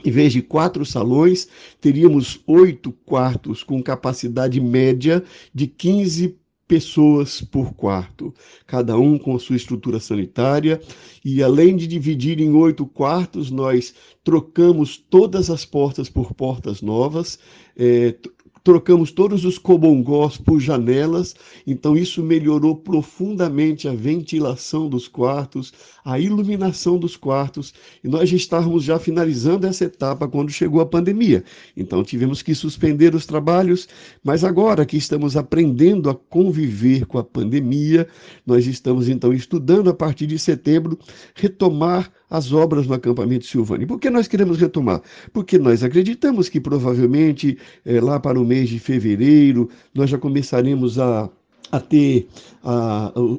em 0.04 0.10
vez 0.10 0.32
de 0.32 0.40
quatro 0.40 0.86
salões, 0.86 1.46
teríamos 1.78 2.40
oito 2.46 2.92
quartos 3.04 3.62
com 3.62 3.82
capacidade 3.82 4.58
média 4.58 5.22
de 5.54 5.66
15 5.66 6.34
pessoas 6.73 7.43
por 7.43 7.75
quarto, 7.75 8.35
cada 8.67 8.97
um 8.97 9.19
com 9.19 9.38
sua 9.38 9.57
estrutura 9.57 10.00
sanitária. 10.00 10.81
E 11.23 11.43
além 11.43 11.76
de 11.76 11.87
dividir 11.87 12.41
em 12.41 12.55
oito 12.55 12.87
quartos, 12.87 13.50
nós 13.50 13.95
trocamos 14.25 14.97
todas 14.97 15.50
as 15.50 15.67
portas 15.67 16.09
por 16.09 16.33
portas 16.33 16.81
novas, 16.81 17.38
é, 17.76 18.17
trocamos 18.62 19.11
todos 19.11 19.45
os 19.45 19.59
cobongós 19.59 20.37
por 20.37 20.61
janelas, 20.61 21.35
então 21.66 21.97
isso 21.97 22.23
melhorou 22.23 22.76
profundamente 22.76 23.88
a 23.88 23.92
ventilação 23.92 24.88
dos 24.88 25.09
quartos, 25.09 25.73
a 26.04 26.19
iluminação 26.19 26.99
dos 26.99 27.16
quartos, 27.16 27.75
e 28.02 28.09
nós 28.09 28.28
já 28.28 28.37
estávamos 28.37 28.85
já 28.85 28.99
finalizando 28.99 29.66
essa 29.66 29.85
etapa 29.85 30.28
quando 30.28 30.50
chegou 30.50 30.81
a 30.81 30.87
pandemia. 30.87 31.45
Então 31.76 32.04
tivemos 32.04 32.42
que 32.42 32.54
suspender 32.54 33.14
os 33.14 33.26
trabalhos, 33.26 33.88
mas 34.23 34.45
agora 34.45 34.87
que 34.87 34.97
estamos 34.97 35.37
aprendendo 35.37 36.09
a 36.09 36.14
conviver 36.14 37.07
com 37.07 37.19
a 37.19 37.25
pandemia, 37.25 38.07
nós 38.47 38.66
estamos 38.66 39.09
então 39.09 39.33
estudando 39.33 39.90
a 39.90 39.95
partir 39.95 40.26
de 40.26 40.38
setembro 40.38 40.99
retomar 41.35 42.12
as 42.32 42.50
obras 42.50 42.86
no 42.86 42.94
acampamento 42.94 43.44
Silvânia. 43.44 43.86
Por 43.86 44.00
que 44.00 44.08
nós 44.08 44.26
queremos 44.26 44.58
retomar? 44.58 45.02
Porque 45.34 45.58
nós 45.58 45.84
acreditamos 45.84 46.48
que 46.48 46.58
provavelmente 46.58 47.58
é, 47.84 48.00
lá 48.00 48.18
para 48.18 48.40
o 48.40 48.44
mês 48.44 48.70
de 48.70 48.78
fevereiro 48.78 49.68
nós 49.94 50.08
já 50.08 50.16
começaremos 50.16 50.98
a 50.98 51.28
a 51.73 51.81
ter 51.81 52.29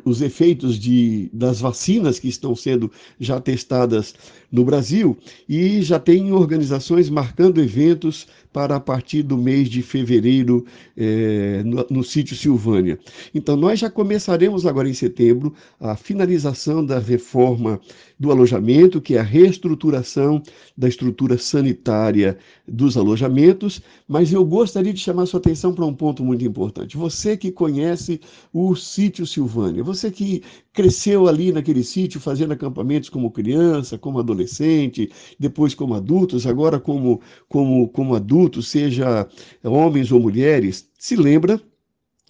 os 0.03 0.21
efeitos 0.21 0.77
de, 0.77 1.29
das 1.31 1.61
vacinas 1.61 2.19
que 2.19 2.27
estão 2.27 2.55
sendo 2.55 2.91
já 3.19 3.39
testadas 3.39 4.15
no 4.51 4.65
Brasil 4.65 5.17
e 5.47 5.81
já 5.81 5.99
tem 5.99 6.31
organizações 6.31 7.09
marcando 7.09 7.61
eventos 7.61 8.27
para 8.51 8.75
a 8.75 8.79
partir 8.79 9.23
do 9.23 9.35
mês 9.35 9.67
de 9.67 9.81
fevereiro 9.81 10.63
é, 10.95 11.63
no, 11.63 11.85
no 11.89 12.03
sítio 12.03 12.35
Silvânia. 12.35 12.99
Então, 13.33 13.55
nós 13.55 13.79
já 13.79 13.89
começaremos 13.89 14.65
agora 14.65 14.87
em 14.87 14.93
setembro 14.93 15.53
a 15.79 15.95
finalização 15.95 16.85
da 16.85 16.99
reforma 16.99 17.81
do 18.19 18.31
alojamento, 18.31 19.01
que 19.01 19.15
é 19.15 19.19
a 19.19 19.23
reestruturação 19.23 20.41
da 20.77 20.87
estrutura 20.87 21.37
sanitária 21.37 22.37
dos 22.67 22.95
alojamentos, 22.95 23.81
mas 24.07 24.31
eu 24.31 24.45
gostaria 24.45 24.93
de 24.93 24.99
chamar 24.99 25.25
sua 25.25 25.39
atenção 25.39 25.73
para 25.73 25.85
um 25.85 25.93
ponto 25.93 26.23
muito 26.23 26.45
importante. 26.45 26.95
Você 26.95 27.35
que 27.35 27.51
conhece 27.51 28.21
o 28.53 28.75
sítio 28.75 29.25
Silvânia, 29.25 29.83
você 29.83 30.11
que 30.11 30.43
cresceu 30.71 31.27
ali 31.27 31.51
naquele 31.51 31.83
sítio 31.83 32.19
fazendo 32.19 32.53
acampamentos 32.53 33.09
como 33.09 33.31
criança, 33.31 33.97
como 33.97 34.19
adolescente, 34.19 35.09
depois 35.39 35.73
como 35.73 35.93
adultos, 35.93 36.45
agora 36.45 36.79
como 36.79 37.21
como 37.49 37.87
como 37.89 38.15
adultos, 38.15 38.67
seja 38.67 39.27
homens 39.63 40.11
ou 40.11 40.19
mulheres, 40.19 40.89
se 40.97 41.15
lembra 41.15 41.61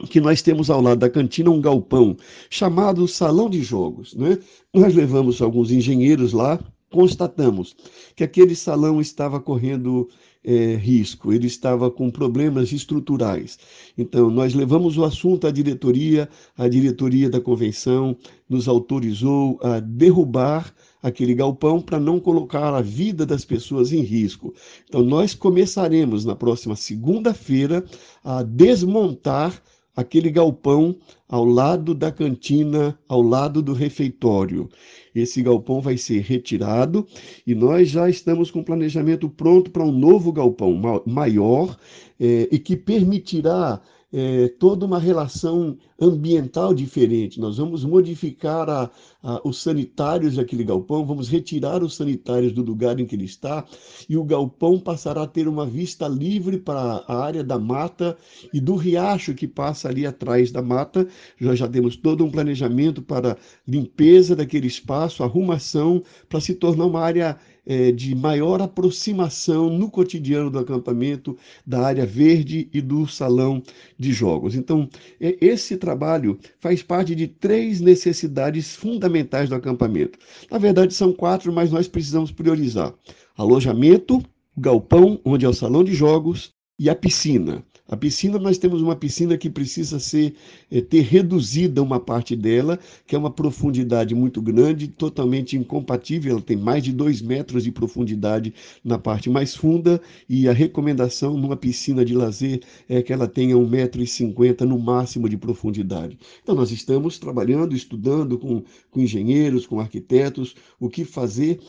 que 0.09 0.19
nós 0.19 0.41
temos 0.41 0.69
ao 0.69 0.81
lado 0.81 0.99
da 0.99 1.09
cantina 1.09 1.49
um 1.49 1.61
galpão 1.61 2.17
chamado 2.49 3.07
Salão 3.07 3.49
de 3.49 3.61
Jogos. 3.61 4.13
Né? 4.13 4.37
Nós 4.73 4.93
levamos 4.95 5.41
alguns 5.41 5.71
engenheiros 5.71 6.33
lá, 6.33 6.59
constatamos 6.91 7.75
que 8.15 8.23
aquele 8.23 8.55
salão 8.55 8.99
estava 8.99 9.39
correndo 9.39 10.09
é, 10.43 10.75
risco, 10.75 11.31
ele 11.31 11.47
estava 11.47 11.89
com 11.89 12.11
problemas 12.11 12.71
estruturais. 12.71 13.57
Então, 13.97 14.29
nós 14.29 14.53
levamos 14.53 14.97
o 14.97 15.03
assunto 15.03 15.47
à 15.47 15.51
diretoria, 15.51 16.27
a 16.57 16.67
diretoria 16.67 17.29
da 17.29 17.39
convenção 17.39 18.15
nos 18.49 18.67
autorizou 18.67 19.59
a 19.61 19.79
derrubar 19.79 20.73
aquele 21.01 21.33
galpão 21.33 21.81
para 21.81 21.99
não 21.99 22.19
colocar 22.19 22.73
a 22.73 22.81
vida 22.81 23.25
das 23.25 23.43
pessoas 23.43 23.91
em 23.91 24.01
risco. 24.01 24.53
Então, 24.87 25.01
nós 25.01 25.33
começaremos 25.33 26.23
na 26.25 26.35
próxima 26.35 26.75
segunda-feira 26.75 27.83
a 28.23 28.43
desmontar 28.43 29.61
aquele 29.95 30.31
galpão 30.31 30.95
ao 31.27 31.45
lado 31.45 31.93
da 31.93 32.11
cantina, 32.11 32.97
ao 33.07 33.21
lado 33.21 33.61
do 33.61 33.73
refeitório. 33.73 34.69
Esse 35.15 35.41
galpão 35.41 35.79
vai 35.81 35.97
ser 35.97 36.21
retirado 36.21 37.05
e 37.45 37.53
nós 37.53 37.89
já 37.89 38.09
estamos 38.09 38.49
com 38.49 38.59
o 38.59 38.65
planejamento 38.65 39.29
pronto 39.29 39.69
para 39.71 39.83
um 39.83 39.91
novo 39.91 40.31
galpão 40.31 40.79
maior 41.05 41.77
é, 42.19 42.47
e 42.51 42.57
que 42.57 42.75
permitirá 42.75 43.81
é, 44.13 44.47
toda 44.47 44.85
uma 44.85 44.99
relação 44.99 45.75
ambiental 45.99 46.71
diferente. 46.71 47.39
Nós 47.39 47.57
vamos 47.57 47.83
modificar 47.83 48.69
a, 48.69 48.91
a, 49.23 49.41
os 49.43 49.61
sanitários 49.63 50.35
daquele 50.35 50.63
galpão, 50.63 51.03
vamos 51.03 51.27
retirar 51.27 51.81
os 51.81 51.95
sanitários 51.95 52.51
do 52.51 52.61
lugar 52.61 52.99
em 52.99 53.07
que 53.07 53.15
ele 53.15 53.25
está, 53.25 53.65
e 54.07 54.15
o 54.15 54.23
galpão 54.23 54.79
passará 54.79 55.23
a 55.23 55.27
ter 55.27 55.47
uma 55.47 55.65
vista 55.65 56.07
livre 56.07 56.59
para 56.59 57.03
a 57.07 57.23
área 57.23 57.43
da 57.43 57.57
mata 57.57 58.15
e 58.53 58.59
do 58.59 58.75
riacho 58.75 59.33
que 59.33 59.47
passa 59.47 59.89
ali 59.89 60.05
atrás 60.05 60.51
da 60.51 60.61
mata. 60.61 61.07
Nós 61.41 61.57
já 61.57 61.67
temos 61.67 61.95
todo 61.95 62.23
um 62.23 62.29
planejamento 62.29 63.01
para 63.01 63.35
limpeza 63.67 64.35
daquele 64.35 64.67
espaço, 64.67 65.23
arrumação, 65.23 66.03
para 66.29 66.39
se 66.39 66.53
tornar 66.53 66.85
uma 66.85 67.01
área 67.01 67.39
é, 67.65 67.91
de 67.91 68.13
maior 68.15 68.61
aproximação 68.61 69.69
no 69.69 69.89
cotidiano 69.89 70.49
do 70.49 70.59
acampamento, 70.59 71.37
da 71.65 71.81
área 71.81 72.05
verde 72.05 72.69
e 72.73 72.81
do 72.81 73.07
salão 73.07 73.61
de 73.97 74.11
jogos. 74.11 74.55
Então, 74.55 74.89
é, 75.19 75.37
esse 75.39 75.77
trabalho 75.77 76.37
faz 76.59 76.83
parte 76.83 77.15
de 77.15 77.27
três 77.27 77.79
necessidades 77.79 78.75
fundamentais 78.75 79.49
do 79.49 79.55
acampamento. 79.55 80.19
Na 80.49 80.57
verdade, 80.57 80.93
são 80.93 81.13
quatro, 81.13 81.51
mas 81.51 81.71
nós 81.71 81.87
precisamos 81.87 82.31
priorizar: 82.31 82.93
alojamento, 83.37 84.21
galpão, 84.57 85.19
onde 85.23 85.45
é 85.45 85.49
o 85.49 85.53
salão 85.53 85.83
de 85.83 85.93
jogos, 85.93 86.53
e 86.77 86.89
a 86.89 86.95
piscina. 86.95 87.63
A 87.85 87.97
piscina, 87.97 88.39
nós 88.39 88.57
temos 88.57 88.81
uma 88.81 88.95
piscina 88.95 89.37
que 89.37 89.49
precisa 89.49 89.99
ser 89.99 90.35
é, 90.71 90.79
ter 90.79 91.01
reduzida 91.01 91.83
uma 91.83 91.99
parte 91.99 92.33
dela, 92.33 92.79
que 93.05 93.13
é 93.13 93.19
uma 93.19 93.29
profundidade 93.29 94.15
muito 94.15 94.41
grande, 94.41 94.87
totalmente 94.87 95.57
incompatível. 95.57 96.31
Ela 96.31 96.41
tem 96.41 96.55
mais 96.55 96.81
de 96.81 96.93
dois 96.93 97.21
metros 97.21 97.65
de 97.65 97.71
profundidade 97.73 98.53
na 98.85 98.97
parte 98.97 99.29
mais 99.29 99.53
funda, 99.53 100.01
e 100.29 100.47
a 100.47 100.53
recomendação 100.53 101.37
numa 101.37 101.57
piscina 101.57 102.05
de 102.05 102.15
lazer 102.15 102.61
é 102.87 103.01
que 103.01 103.11
ela 103.11 103.27
tenha 103.27 103.57
um 103.57 103.67
metro 103.67 104.01
e 104.01 104.07
cinquenta 104.07 104.65
no 104.65 104.79
máximo 104.79 105.27
de 105.27 105.35
profundidade. 105.35 106.17
Então, 106.41 106.55
nós 106.55 106.71
estamos 106.71 107.19
trabalhando, 107.19 107.75
estudando 107.75 108.39
com, 108.39 108.63
com 108.89 109.01
engenheiros, 109.01 109.67
com 109.67 109.81
arquitetos, 109.81 110.55
o 110.79 110.87
que 110.89 111.03
fazer. 111.03 111.59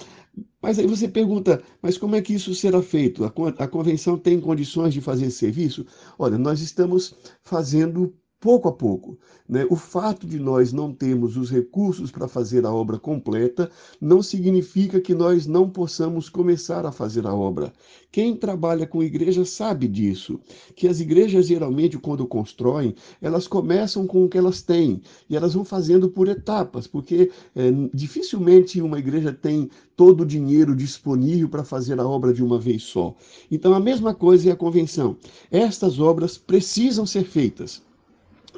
Mas 0.61 0.79
aí 0.79 0.87
você 0.87 1.07
pergunta, 1.09 1.63
mas 1.83 1.99
como 1.99 2.17
é 2.17 2.23
que 2.23 2.35
isso 2.35 2.55
será 2.55 2.83
feito? 2.83 3.25
A, 3.25 3.69
convenção 3.69 4.19
tem 4.19 4.41
condições 4.41 4.95
de 4.95 5.01
fazer 5.01 5.27
esse 5.27 5.39
serviço? 5.39 5.87
Olha, 6.19 6.39
nós 6.39 6.61
estamos 6.61 7.15
fazendo 7.43 8.15
pouco 8.45 8.69
a 8.69 8.73
pouco. 8.73 9.17
Né? 9.49 9.67
O 9.71 9.77
fato 9.77 10.27
de 10.27 10.39
nós 10.39 10.71
não 10.71 10.93
termos 10.93 11.35
os 11.39 11.51
recursos 11.51 12.11
para 12.11 12.29
fazer 12.29 12.67
a 12.67 12.71
obra 12.71 12.99
completa 12.99 13.71
não 13.99 14.23
significa 14.23 15.01
que 15.01 15.15
nós 15.15 15.47
não 15.47 15.71
possamos 15.71 16.29
começar 16.29 16.85
a 16.85 16.93
fazer 16.93 17.27
a 17.27 17.35
obra. 17.35 17.73
Quem 18.13 18.37
trabalha 18.37 18.87
com 18.87 19.03
igreja 19.03 19.47
sabe 19.47 19.89
disso, 19.89 20.39
que 20.77 20.87
as 20.87 21.01
igrejas 21.01 21.47
geralmente 21.47 21.97
quando 21.97 22.27
constroem, 22.27 22.95
elas 23.19 23.49
começam 23.49 24.07
com 24.07 24.27
o 24.27 24.29
que 24.29 24.37
elas 24.37 24.61
têm 24.61 25.01
e 25.29 25.35
elas 25.35 25.55
vão 25.55 25.65
fazendo 25.65 26.11
por 26.11 26.29
etapas, 26.29 26.87
porque 26.87 27.31
é, 27.57 27.73
dificilmente 27.95 28.83
uma 28.83 28.99
igreja 28.99 29.33
tem 29.33 29.71
todo 29.97 30.21
o 30.21 30.27
dinheiro 30.27 30.77
disponível 30.77 31.49
para 31.49 31.65
fazer 31.65 31.99
a 31.99 32.07
obra 32.07 32.31
de 32.31 32.45
uma 32.45 32.59
vez 32.59 32.83
só. 32.83 33.17
Então 33.51 33.73
a 33.73 33.81
mesma 33.81 34.13
coisa 34.15 34.51
é 34.51 34.53
a 34.53 34.57
convenção. 34.57 35.17
Estas 35.51 35.99
obras 35.99 36.37
precisam 36.37 37.07
ser 37.07 37.25
feitas 37.25 37.83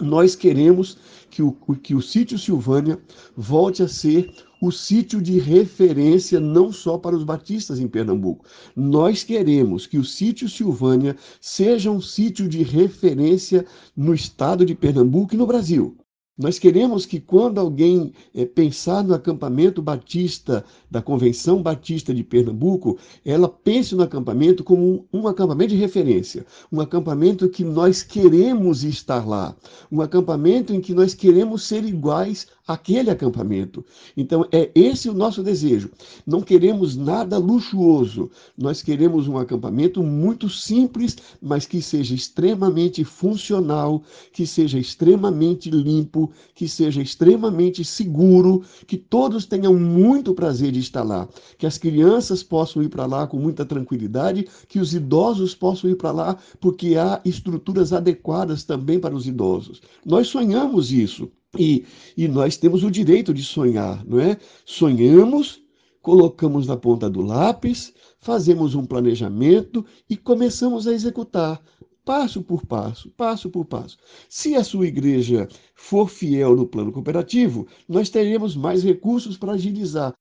nós 0.00 0.34
queremos 0.34 0.98
que 1.30 1.42
o, 1.42 1.52
que 1.82 1.94
o 1.94 2.00
sítio 2.00 2.38
Silvânia 2.38 2.98
volte 3.36 3.82
a 3.82 3.88
ser 3.88 4.32
o 4.60 4.70
sítio 4.70 5.20
de 5.20 5.38
referência 5.38 6.40
não 6.40 6.72
só 6.72 6.96
para 6.96 7.14
os 7.14 7.24
batistas 7.24 7.78
em 7.78 7.88
Pernambuco. 7.88 8.46
Nós 8.74 9.22
queremos 9.22 9.86
que 9.86 9.98
o 9.98 10.04
sítio 10.04 10.48
Silvânia 10.48 11.16
seja 11.40 11.90
um 11.90 12.00
sítio 12.00 12.48
de 12.48 12.62
referência 12.62 13.66
no 13.96 14.14
estado 14.14 14.64
de 14.64 14.74
Pernambuco 14.74 15.34
e 15.34 15.38
no 15.38 15.46
Brasil. 15.46 15.96
Nós 16.38 16.58
queremos 16.58 17.06
que 17.06 17.18
quando 17.18 17.58
alguém 17.58 18.12
é, 18.34 18.44
pensar 18.44 19.02
no 19.02 19.14
acampamento 19.14 19.80
batista 19.80 20.62
da 20.90 21.00
Convenção 21.00 21.62
Batista 21.62 22.12
de 22.12 22.22
Pernambuco, 22.22 22.98
ela 23.24 23.48
pense 23.48 23.94
no 23.94 24.02
acampamento 24.02 24.62
como 24.62 25.06
um, 25.10 25.20
um, 25.20 25.28
acampamento 25.28 25.70
de 25.74 25.80
referência, 25.80 26.44
um 26.70 26.78
acampamento 26.78 27.48
que 27.48 27.64
nós 27.64 28.02
queremos 28.02 28.84
estar 28.84 29.26
lá, 29.26 29.56
um 29.90 30.02
acampamento 30.02 30.74
em 30.74 30.80
que 30.80 30.92
nós 30.92 31.14
queremos 31.14 31.62
ser 31.62 31.82
iguais 31.84 32.48
àquele 32.68 33.10
acampamento. 33.10 33.82
Então 34.14 34.46
é 34.52 34.70
esse 34.74 35.08
o 35.08 35.14
nosso 35.14 35.42
desejo. 35.42 35.90
Não 36.26 36.42
queremos 36.42 36.96
nada 36.96 37.38
luxuoso, 37.38 38.30
nós 38.58 38.82
queremos 38.82 39.26
um 39.26 39.38
acampamento 39.38 40.02
muito 40.02 40.50
simples, 40.50 41.16
mas 41.40 41.64
que 41.64 41.80
seja 41.80 42.14
extremamente 42.14 43.04
funcional, 43.04 44.02
que 44.32 44.46
seja 44.46 44.78
extremamente 44.78 45.70
limpo 45.70 46.25
que 46.54 46.68
seja 46.68 47.02
extremamente 47.02 47.84
seguro, 47.84 48.62
que 48.86 48.96
todos 48.96 49.46
tenham 49.46 49.74
muito 49.74 50.34
prazer 50.34 50.72
de 50.72 50.80
estar 50.80 51.02
lá, 51.02 51.28
que 51.58 51.66
as 51.66 51.78
crianças 51.78 52.42
possam 52.42 52.82
ir 52.82 52.88
para 52.88 53.06
lá 53.06 53.26
com 53.26 53.38
muita 53.38 53.64
tranquilidade, 53.64 54.46
que 54.68 54.78
os 54.78 54.94
idosos 54.94 55.54
possam 55.54 55.90
ir 55.90 55.96
para 55.96 56.12
lá, 56.12 56.38
porque 56.60 56.96
há 56.96 57.20
estruturas 57.24 57.92
adequadas 57.92 58.64
também 58.64 58.98
para 58.98 59.14
os 59.14 59.26
idosos. 59.26 59.80
Nós 60.04 60.28
sonhamos 60.28 60.92
isso. 60.92 61.30
E, 61.58 61.84
e 62.16 62.28
nós 62.28 62.56
temos 62.56 62.84
o 62.84 62.90
direito 62.90 63.32
de 63.32 63.42
sonhar, 63.42 64.04
não 64.06 64.20
é? 64.20 64.36
Sonhamos, 64.66 65.62
colocamos 66.02 66.66
na 66.66 66.76
ponta 66.76 67.08
do 67.08 67.22
lápis, 67.22 67.94
fazemos 68.20 68.74
um 68.74 68.84
planejamento 68.84 69.84
e 70.08 70.16
começamos 70.16 70.86
a 70.86 70.92
executar 70.92 71.62
passo 72.06 72.40
por 72.40 72.64
passo, 72.64 73.10
passo 73.10 73.50
por 73.50 73.64
passo. 73.64 73.98
Se 74.28 74.54
a 74.54 74.62
sua 74.62 74.86
igreja 74.86 75.48
for 75.74 76.08
fiel 76.08 76.54
no 76.54 76.64
plano 76.64 76.92
cooperativo, 76.92 77.66
nós 77.88 78.08
teremos 78.08 78.54
mais 78.56 78.84
recursos 78.84 79.36
para 79.36 79.52
agilizar. 79.52 80.14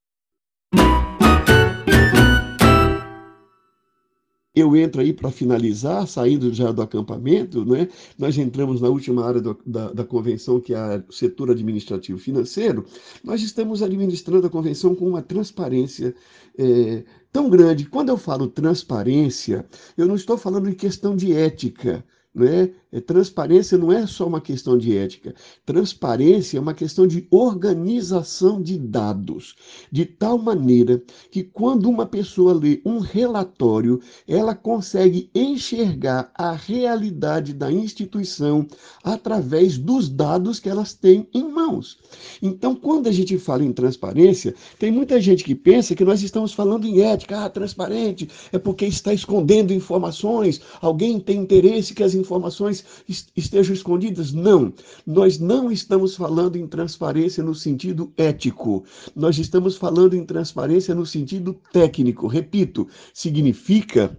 Eu 4.55 4.75
entro 4.75 5.01
aí 5.01 5.11
para 5.11 5.29
finalizar, 5.29 6.07
saindo 6.07 6.53
já 6.53 6.71
do 6.71 6.81
acampamento, 6.81 7.65
né? 7.65 7.89
nós 8.17 8.37
entramos 8.37 8.79
na 8.79 8.87
última 8.87 9.25
área 9.25 9.41
do, 9.41 9.59
da, 9.65 9.91
da 9.91 10.03
convenção, 10.05 10.61
que 10.61 10.73
é 10.73 11.03
o 11.07 11.11
setor 11.11 11.51
administrativo 11.51 12.17
financeiro. 12.17 12.85
Nós 13.23 13.41
estamos 13.41 13.83
administrando 13.83 14.47
a 14.47 14.49
convenção 14.49 14.95
com 14.95 15.07
uma 15.07 15.21
transparência 15.21 16.15
é, 16.57 17.03
tão 17.31 17.49
grande. 17.49 17.85
Quando 17.85 18.09
eu 18.09 18.17
falo 18.17 18.47
transparência, 18.47 19.65
eu 19.97 20.07
não 20.07 20.15
estou 20.15 20.37
falando 20.37 20.69
em 20.69 20.73
questão 20.73 21.15
de 21.15 21.33
ética, 21.33 22.05
né? 22.33 22.69
É, 22.95 23.01
transparência 23.01 23.77
não 23.77 23.91
é 23.91 24.07
só 24.07 24.25
uma 24.25 24.39
questão 24.39 24.77
de 24.77 24.95
ética. 24.95 25.35
Transparência 25.65 26.57
é 26.57 26.61
uma 26.61 26.73
questão 26.73 27.05
de 27.05 27.27
organização 27.29 28.61
de 28.61 28.77
dados, 28.77 29.55
de 29.91 30.05
tal 30.05 30.37
maneira 30.37 31.03
que 31.29 31.43
quando 31.43 31.89
uma 31.89 32.05
pessoa 32.05 32.53
lê 32.53 32.81
um 32.85 32.99
relatório, 32.99 33.99
ela 34.27 34.55
consegue 34.55 35.29
enxergar 35.35 36.31
a 36.33 36.53
realidade 36.53 37.53
da 37.53 37.71
instituição 37.71 38.65
através 39.03 39.77
dos 39.77 40.07
dados 40.07 40.59
que 40.59 40.69
elas 40.69 40.93
têm 40.93 41.27
em 41.33 41.43
mãos. 41.43 41.97
Então, 42.41 42.75
quando 42.75 43.07
a 43.07 43.11
gente 43.11 43.37
fala 43.37 43.65
em 43.65 43.73
transparência, 43.73 44.55
tem 44.79 44.91
muita 44.91 45.19
gente 45.19 45.43
que 45.43 45.55
pensa 45.55 45.95
que 45.95 46.05
nós 46.05 46.21
estamos 46.21 46.53
falando 46.53 46.85
em 46.85 47.01
ética. 47.01 47.45
Ah, 47.45 47.49
transparente 47.49 48.29
é 48.51 48.57
porque 48.57 48.85
está 48.85 49.13
escondendo 49.13 49.73
informações, 49.73 50.61
alguém 50.81 51.19
tem 51.19 51.39
interesse 51.39 51.93
que 51.93 52.03
as 52.03 52.13
informações 52.13 52.45
informações 52.45 52.84
estejam 53.35 53.73
escondidas? 53.73 54.31
Não. 54.31 54.73
Nós 55.05 55.39
não 55.39 55.71
estamos 55.71 56.15
falando 56.15 56.55
em 56.55 56.67
transparência 56.67 57.43
no 57.43 57.55
sentido 57.55 58.11
ético. 58.17 58.83
Nós 59.15 59.37
estamos 59.37 59.77
falando 59.77 60.15
em 60.15 60.25
transparência 60.25 60.95
no 60.95 61.05
sentido 61.05 61.59
técnico. 61.71 62.27
Repito, 62.27 62.87
significa 63.13 64.17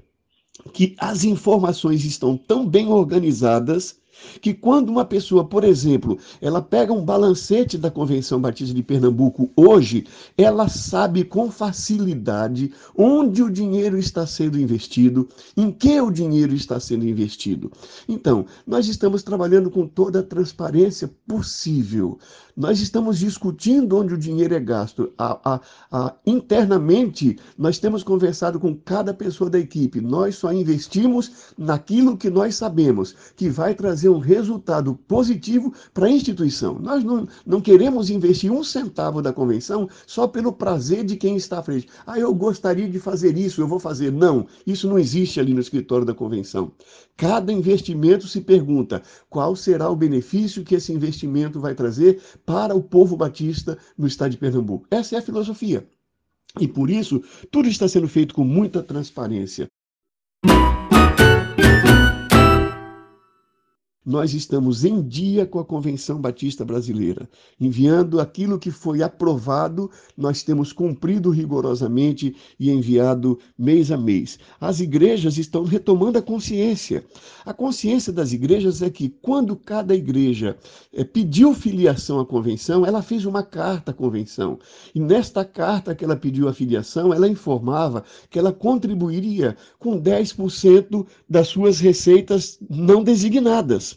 que 0.72 0.94
as 0.98 1.24
informações 1.24 2.04
estão 2.04 2.36
tão 2.36 2.66
bem 2.66 2.88
organizadas 2.88 3.96
que 4.40 4.54
quando 4.54 4.88
uma 4.88 5.04
pessoa, 5.04 5.44
por 5.44 5.64
exemplo, 5.64 6.18
ela 6.40 6.62
pega 6.62 6.92
um 6.92 7.04
balancete 7.04 7.78
da 7.78 7.90
Convenção 7.90 8.40
Batista 8.40 8.74
de 8.74 8.82
Pernambuco 8.82 9.50
hoje, 9.56 10.04
ela 10.36 10.68
sabe 10.68 11.24
com 11.24 11.50
facilidade 11.50 12.72
onde 12.96 13.42
o 13.42 13.50
dinheiro 13.50 13.98
está 13.98 14.26
sendo 14.26 14.58
investido, 14.58 15.28
em 15.56 15.70
que 15.70 16.00
o 16.00 16.10
dinheiro 16.10 16.54
está 16.54 16.78
sendo 16.80 17.06
investido. 17.06 17.70
Então, 18.08 18.46
nós 18.66 18.88
estamos 18.88 19.22
trabalhando 19.22 19.70
com 19.70 19.86
toda 19.86 20.20
a 20.20 20.22
transparência 20.22 21.10
possível. 21.26 22.18
Nós 22.56 22.80
estamos 22.80 23.18
discutindo 23.18 23.98
onde 23.98 24.14
o 24.14 24.18
dinheiro 24.18 24.54
é 24.54 24.60
gasto. 24.60 25.12
A, 25.18 25.56
a, 25.56 25.60
a, 25.92 26.14
internamente, 26.24 27.38
nós 27.58 27.78
temos 27.78 28.02
conversado 28.02 28.58
com 28.58 28.74
cada 28.74 29.12
pessoa 29.12 29.50
da 29.50 29.58
equipe. 29.58 30.00
Nós 30.00 30.36
só 30.36 30.50
investimos 30.50 31.52
naquilo 31.58 32.16
que 32.16 32.30
nós 32.30 32.54
sabemos 32.54 33.14
que 33.36 33.50
vai 33.50 33.74
trazer 33.74 34.08
um 34.08 34.18
resultado 34.18 34.94
positivo 35.06 35.70
para 35.92 36.06
a 36.06 36.10
instituição. 36.10 36.78
Nós 36.78 37.04
não, 37.04 37.28
não 37.44 37.60
queremos 37.60 38.08
investir 38.08 38.50
um 38.50 38.64
centavo 38.64 39.20
da 39.20 39.34
convenção 39.34 39.86
só 40.06 40.26
pelo 40.26 40.50
prazer 40.50 41.04
de 41.04 41.14
quem 41.14 41.36
está 41.36 41.58
à 41.58 41.62
frente. 41.62 41.88
Ah, 42.06 42.18
eu 42.18 42.34
gostaria 42.34 42.88
de 42.88 42.98
fazer 42.98 43.36
isso, 43.36 43.60
eu 43.60 43.68
vou 43.68 43.78
fazer. 43.78 44.10
Não, 44.10 44.46
isso 44.66 44.88
não 44.88 44.98
existe 44.98 45.38
ali 45.38 45.52
no 45.52 45.60
escritório 45.60 46.06
da 46.06 46.14
convenção. 46.14 46.72
Cada 47.18 47.52
investimento 47.52 48.26
se 48.26 48.40
pergunta 48.40 49.02
qual 49.28 49.54
será 49.54 49.90
o 49.90 49.96
benefício 49.96 50.64
que 50.64 50.74
esse 50.74 50.90
investimento 50.92 51.60
vai 51.60 51.74
trazer 51.74 52.18
para 52.46 52.74
o 52.74 52.82
povo 52.82 53.16
batista 53.16 53.76
no 53.98 54.06
estado 54.06 54.30
de 54.30 54.38
Pernambuco. 54.38 54.86
Essa 54.90 55.16
é 55.16 55.18
a 55.18 55.22
filosofia. 55.22 55.86
E 56.58 56.66
por 56.66 56.88
isso, 56.88 57.22
tudo 57.50 57.68
está 57.68 57.86
sendo 57.88 58.08
feito 58.08 58.34
com 58.34 58.44
muita 58.44 58.82
transparência. 58.82 59.66
Nós 64.06 64.34
estamos 64.34 64.84
em 64.84 65.02
dia 65.02 65.44
com 65.44 65.58
a 65.58 65.64
Convenção 65.64 66.20
Batista 66.20 66.64
Brasileira, 66.64 67.28
enviando 67.60 68.20
aquilo 68.20 68.56
que 68.56 68.70
foi 68.70 69.02
aprovado, 69.02 69.90
nós 70.16 70.44
temos 70.44 70.72
cumprido 70.72 71.28
rigorosamente 71.30 72.36
e 72.58 72.70
enviado 72.70 73.36
mês 73.58 73.90
a 73.90 73.96
mês. 73.96 74.38
As 74.60 74.78
igrejas 74.78 75.36
estão 75.38 75.64
retomando 75.64 76.18
a 76.18 76.22
consciência. 76.22 77.04
A 77.44 77.52
consciência 77.52 78.12
das 78.12 78.32
igrejas 78.32 78.80
é 78.80 78.88
que 78.88 79.08
quando 79.08 79.56
cada 79.56 79.92
igreja 79.92 80.56
é, 80.92 81.02
pediu 81.02 81.52
filiação 81.52 82.20
à 82.20 82.26
convenção, 82.26 82.86
ela 82.86 83.02
fez 83.02 83.24
uma 83.24 83.42
carta 83.42 83.90
à 83.90 83.94
convenção. 83.94 84.58
E 84.94 85.00
nesta 85.00 85.44
carta 85.44 85.96
que 85.96 86.04
ela 86.04 86.14
pediu 86.14 86.48
a 86.48 86.52
filiação, 86.52 87.12
ela 87.12 87.28
informava 87.28 88.04
que 88.30 88.38
ela 88.38 88.52
contribuiria 88.52 89.56
com 89.80 90.00
10% 90.00 91.04
das 91.28 91.48
suas 91.48 91.80
receitas 91.80 92.58
não 92.70 93.02
designadas. 93.02 93.95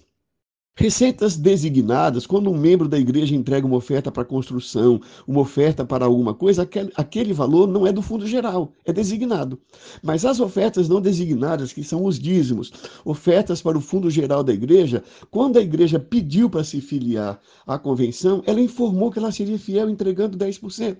Receitas 0.80 1.36
designadas, 1.36 2.26
quando 2.26 2.50
um 2.50 2.58
membro 2.58 2.88
da 2.88 2.98
igreja 2.98 3.36
entrega 3.36 3.68
uma 3.68 3.76
oferta 3.76 4.10
para 4.10 4.24
construção, 4.24 5.02
uma 5.28 5.42
oferta 5.42 5.84
para 5.84 6.06
alguma 6.06 6.34
coisa, 6.34 6.66
aquele, 6.96 7.34
valor 7.34 7.68
não 7.68 7.86
é 7.86 7.92
do 7.92 8.02
fundo 8.02 8.26
geral, 8.26 8.72
é 8.86 8.94
designado. 8.94 9.60
Mas 10.02 10.24
as 10.24 10.40
ofertas 10.40 10.88
não 10.88 11.02
designadas, 11.02 11.74
que 11.74 11.84
são 11.84 12.06
os 12.06 12.18
dízimos, 12.18 12.72
ofertas 13.04 13.62
para 13.62 13.78
o 13.78 13.82
fundo 13.82 14.10
geral 14.10 14.42
da 14.42 14.54
igreja, 14.54 15.04
quando 15.30 15.60
a 15.60 15.62
igreja 15.62 16.00
pediu 16.00 16.50
para 16.50 16.64
se 16.64 16.80
filiar 16.80 17.38
à 17.68 17.78
convenção, 17.78 18.42
ela 18.46 18.62
informou 18.62 19.12
que 19.12 19.20
ela 19.20 19.34
seria 19.34 19.60
fiel 19.60 19.90
entregando 19.90 20.38
10%. 20.38 21.00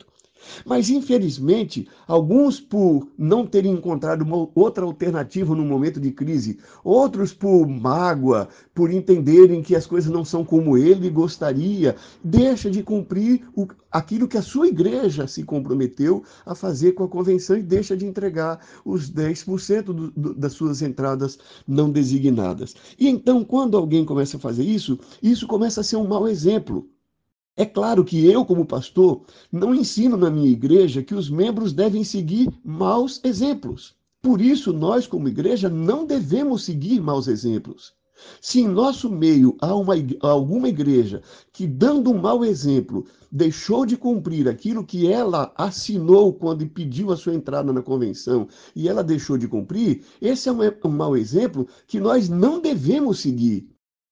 Mas, 0.66 0.90
infelizmente, 0.90 1.88
alguns 2.08 2.60
por 2.60 3.08
não 3.18 3.46
terem 3.46 3.74
encontrado 3.74 4.26
outra 4.56 4.86
alternativa 4.86 5.56
no 5.56 5.66
momento 5.66 6.00
de 6.00 6.12
crise, 6.12 6.60
outros 6.84 7.34
por 7.34 7.68
mágoa, 7.68 8.48
por 8.74 8.92
entenderem 8.92 9.62
que 9.62 9.76
as 9.76 9.86
coisas 9.86 10.12
não 10.12 10.24
são 10.24 10.44
como 10.44 10.78
ele 10.78 11.10
gostaria, 11.10 11.96
deixa 12.24 12.70
de 12.70 12.84
cumprir 12.84 13.48
o, 13.56 13.68
aquilo 13.92 14.28
que 14.28 14.38
a 14.38 14.42
sua 14.42 14.68
igreja 14.68 15.28
se 15.28 15.44
comprometeu 15.44 16.24
a 16.46 16.56
fazer 16.56 16.94
com 16.94 17.04
a 17.04 17.10
convenção 17.10 17.58
e 17.58 17.64
deixa 17.64 17.96
de 17.96 18.06
entregar 18.06 18.60
os 18.86 19.12
10% 19.12 19.84
do, 19.84 20.12
do, 20.12 20.34
das 20.34 20.54
suas 20.54 20.82
entradas 20.82 21.38
não 21.68 21.92
designadas. 21.92 22.76
E 22.98 23.08
então, 23.08 23.44
quando 23.44 23.78
alguém 23.78 24.06
começa 24.06 24.38
a 24.38 24.40
fazer 24.40 24.64
isso, 24.64 25.00
isso 25.22 25.48
começa 25.48 25.82
a 25.82 25.84
ser 25.84 25.96
um 25.96 26.08
mau 26.08 26.28
exemplo. 26.28 26.90
É 27.60 27.66
claro 27.66 28.06
que 28.06 28.26
eu, 28.26 28.46
como 28.46 28.66
pastor, 28.66 29.24
não 29.52 29.76
ensino 29.76 30.16
na 30.16 30.30
minha 30.30 30.50
igreja 30.50 31.04
que 31.04 31.14
os 31.14 31.30
membros 31.30 31.74
devem 31.74 32.06
seguir 32.06 32.48
maus 32.64 33.20
exemplos. 33.22 33.98
Por 34.22 34.40
isso, 34.40 34.72
nós, 34.72 35.06
como 35.06 35.28
igreja, 35.28 35.68
não 35.68 36.06
devemos 36.06 36.64
seguir 36.64 37.02
maus 37.02 37.28
exemplos. 37.28 37.94
Se 38.40 38.62
em 38.62 38.68
nosso 38.70 39.12
meio 39.12 39.58
há, 39.60 39.76
uma, 39.76 39.96
alguma 40.22 40.70
igreja 40.70 41.22
que, 41.52 41.68
dando 41.68 42.12
um 42.12 42.18
mau 42.18 42.46
exemplo, 42.46 43.06
deixou 43.30 43.86
de 43.86 43.98
cumprir 43.98 44.48
aquilo 44.48 44.86
que 44.86 45.12
ela 45.12 45.52
assinou 45.58 46.32
quando 46.32 46.66
pediu 46.66 47.12
a 47.12 47.18
sua 47.18 47.36
entrada 47.36 47.74
na 47.74 47.82
convenção 47.82 48.48
e 48.74 48.88
ela 48.88 49.04
deixou 49.04 49.38
de 49.38 49.50
cumprir, 49.50 50.06
esse 50.22 50.48
é 50.48 50.52
um, 50.54 50.60
um 50.86 50.92
mau 50.92 51.18
exemplo 51.18 51.68
que 51.86 52.00
nós 52.00 52.30
não 52.30 52.62
devemos 52.62 53.20
seguir. 53.20 53.68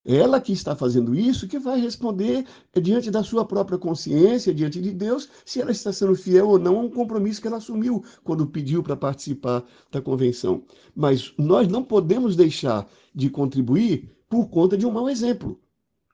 Ela 0.08 0.39
que 0.39 0.54
está 0.54 0.74
fazendo 0.74 1.13
isso, 1.13 1.50
que 1.50 1.60
vai 1.60 1.82
responder 1.82 2.46
diante 2.82 3.12
da 3.12 3.24
sua 3.24 3.43
própria 3.43 3.78
consciência, 3.78 4.54
diante 4.54 4.82
de 4.82 4.91
Deus, 4.93 5.28
se 5.46 5.60
ela 5.60 5.70
está 5.70 5.91
sendo 5.91 6.15
fiel 6.15 6.48
ou 6.48 6.58
não 6.58 6.78
a 6.78 6.82
um 6.84 6.89
compromisso 6.89 7.41
que 7.41 7.48
ela 7.48 7.58
assumiu 7.58 8.02
quando 8.24 8.48
pediu 8.48 8.82
para 8.82 8.96
participar 8.96 9.65
da 9.91 10.02
convenção. 10.02 10.63
Mas 10.96 11.34
nós 11.38 11.67
não 11.67 11.84
podemos 11.84 12.38
deixar 12.38 12.89
de 13.13 13.30
contribuir 13.30 14.10
por 14.30 14.48
conta 14.48 14.78
de 14.78 14.86
um 14.86 14.91
mau 14.91 15.10
exemplo. 15.10 15.60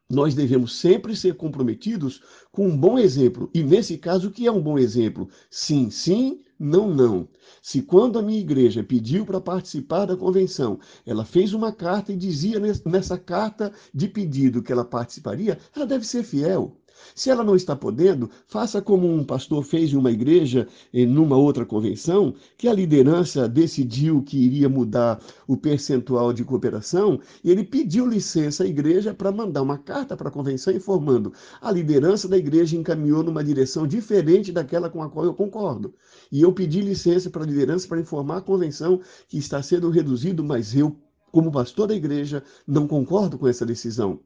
Nós 0.10 0.34
devemos 0.34 0.75
sempre 0.75 1.15
ser 1.15 1.36
comprometidos 1.36 2.21
com 2.51 2.67
um 2.67 2.77
bom 2.77 2.97
exemplo. 2.97 3.49
E 3.53 3.63
nesse 3.63 3.97
caso, 3.97 4.27
o 4.27 4.32
que 4.32 4.47
é 4.47 4.51
um 4.51 4.62
bom 4.62 4.77
exemplo? 4.77 5.29
Sim, 5.49 5.89
sim, 5.91 6.41
não, 6.59 6.93
não. 6.93 7.27
Se 7.61 7.81
quando 7.81 8.17
a 8.19 8.21
minha 8.21 8.39
igreja 8.39 8.83
pediu 8.83 9.25
para 9.25 9.41
participar 9.41 10.05
da 10.05 10.15
convenção, 10.17 10.79
ela 11.05 11.25
fez 11.25 11.53
uma 11.53 11.71
carta 11.71 12.11
e 12.13 12.17
dizia 12.17 12.59
nessa 12.85 13.17
carta 13.17 13.71
de 13.93 14.07
pedido 14.07 14.61
que 14.61 14.71
ela 14.71 14.85
participaria, 14.85 15.57
ela 15.75 15.85
deve 15.85 16.05
ser 16.05 16.23
fiel. 16.23 16.77
Se 17.15 17.29
ela 17.29 17.43
não 17.43 17.56
está 17.56 17.75
podendo, 17.75 18.29
faça 18.47 18.82
como 18.82 19.12
um 19.12 19.23
pastor 19.23 19.63
fez 19.63 19.93
em 19.93 19.97
uma 19.97 20.12
igreja, 20.12 20.67
em 20.93 21.06
numa 21.06 21.38
outra 21.38 21.65
convenção, 21.65 22.34
que 22.58 22.67
a 22.67 22.73
liderança 22.73 23.47
decidiu 23.47 24.21
que 24.23 24.38
iria 24.38 24.69
mudar 24.69 25.21
o 25.47 25.56
percentual 25.56 26.34
de 26.34 26.43
cooperação, 26.43 27.19
e 27.43 27.51
ele 27.51 27.63
pediu 27.63 28.08
licença 28.08 28.63
à 28.63 28.67
igreja 28.67 29.13
para 29.13 29.32
mandar 29.32 29.62
uma 29.62 29.77
carta 29.77 30.17
para 30.17 30.29
a 30.29 30.32
convenção 30.32 30.73
informando 30.73 31.34
a 31.62 31.71
liderança 31.71 32.27
da 32.27 32.38
igreja 32.38 32.75
encaminhou 32.75 33.23
numa 33.23 33.43
direção 33.43 33.88
diferente 33.88 34.51
daquela 34.51 34.89
com 34.89 35.01
a 35.01 35.10
qual 35.10 35.25
eu 35.25 35.34
concordo. 35.34 35.93
E 36.32 36.41
eu 36.41 36.51
pedi 36.53 36.82
licença 36.82 37.29
para 37.29 37.43
a 37.43 37.45
liderança 37.45 37.88
para 37.88 37.99
informar 37.99 38.38
a 38.38 38.41
convenção 38.41 38.99
que 39.27 39.38
está 39.38 39.62
sendo 39.62 39.89
reduzido, 39.89 40.43
mas 40.43 40.75
eu 40.75 40.95
como 41.32 41.51
pastor 41.51 41.88
da 41.88 41.95
igreja, 41.95 42.43
não 42.67 42.88
concordo 42.88 43.39
com 43.39 43.47
essa 43.47 43.65
decisão. 43.65 44.19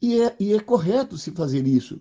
E 0.00 0.20
é, 0.20 0.36
e 0.38 0.52
é 0.52 0.60
correto 0.60 1.16
se 1.16 1.30
fazer 1.30 1.66
isso. 1.66 1.98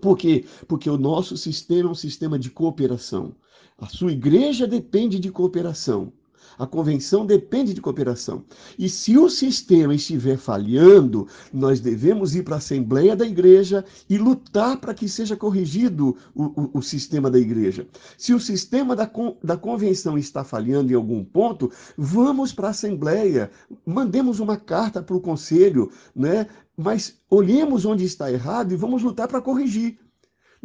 Por 0.00 0.18
quê? 0.18 0.44
Porque 0.66 0.90
o 0.90 0.98
nosso 0.98 1.36
sistema 1.36 1.88
é 1.88 1.92
um 1.92 1.94
sistema 1.94 2.38
de 2.38 2.50
cooperação. 2.50 3.34
A 3.78 3.86
sua 3.86 4.12
igreja 4.12 4.66
depende 4.66 5.18
de 5.18 5.30
cooperação. 5.30 6.12
A 6.58 6.66
convenção 6.66 7.26
depende 7.26 7.74
de 7.74 7.80
cooperação. 7.80 8.44
E 8.78 8.88
se 8.88 9.18
o 9.18 9.28
sistema 9.28 9.94
estiver 9.94 10.36
falhando, 10.36 11.26
nós 11.52 11.80
devemos 11.80 12.34
ir 12.34 12.42
para 12.42 12.54
a 12.54 12.58
Assembleia 12.58 13.14
da 13.14 13.26
Igreja 13.26 13.84
e 14.08 14.18
lutar 14.18 14.78
para 14.80 14.94
que 14.94 15.08
seja 15.08 15.36
corrigido 15.36 16.16
o, 16.34 16.44
o, 16.44 16.70
o, 16.74 16.82
sistema 16.82 17.30
da 17.30 17.38
Igreja. 17.38 17.86
Se 18.16 18.32
o 18.32 18.40
sistema 18.40 18.96
da, 18.96 19.10
da 19.42 19.56
convenção 19.56 20.16
está 20.16 20.42
falhando 20.44 20.92
em 20.92 20.96
algum 20.96 21.24
ponto, 21.24 21.70
vamos 21.96 22.52
para 22.52 22.68
a 22.68 22.70
Assembleia, 22.70 23.50
mandemos 23.84 24.40
uma 24.40 24.56
carta 24.56 25.02
para 25.02 25.16
o 25.16 25.20
Conselho, 25.20 25.90
né? 26.14 26.46
mas 26.76 27.18
olhemos 27.30 27.84
onde 27.84 28.04
está 28.04 28.30
errado 28.30 28.72
e 28.72 28.76
vamos 28.76 29.02
lutar 29.02 29.26
para 29.28 29.40
corrigir. 29.40 29.98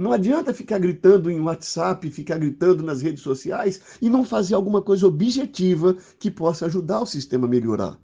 Não 0.02 0.12
adianta 0.12 0.52
ficar 0.52 0.80
gritando 0.80 1.30
em 1.30 1.40
WhatsApp, 1.40 2.10
ficar 2.10 2.40
gritando 2.40 2.82
nas 2.82 3.04
redes 3.04 3.22
sociais 3.22 4.00
e 4.02 4.10
não 4.10 4.26
fazer 4.26 4.56
alguma 4.56 4.82
coisa 4.82 5.06
objetiva 5.06 5.96
que 6.18 6.32
possa 6.32 6.66
ajudar 6.66 7.02
o 7.02 7.06
sistema 7.06 7.46
a 7.46 7.50
melhorar. 7.50 8.00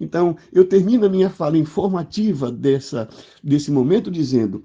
Então, 0.00 0.36
eu 0.52 0.64
termino 0.68 1.06
a 1.06 1.08
minha 1.08 1.30
fala 1.30 1.56
informativa 1.56 2.50
dessa, 2.50 3.08
desse 3.44 3.70
momento 3.70 4.10
dizendo: 4.10 4.64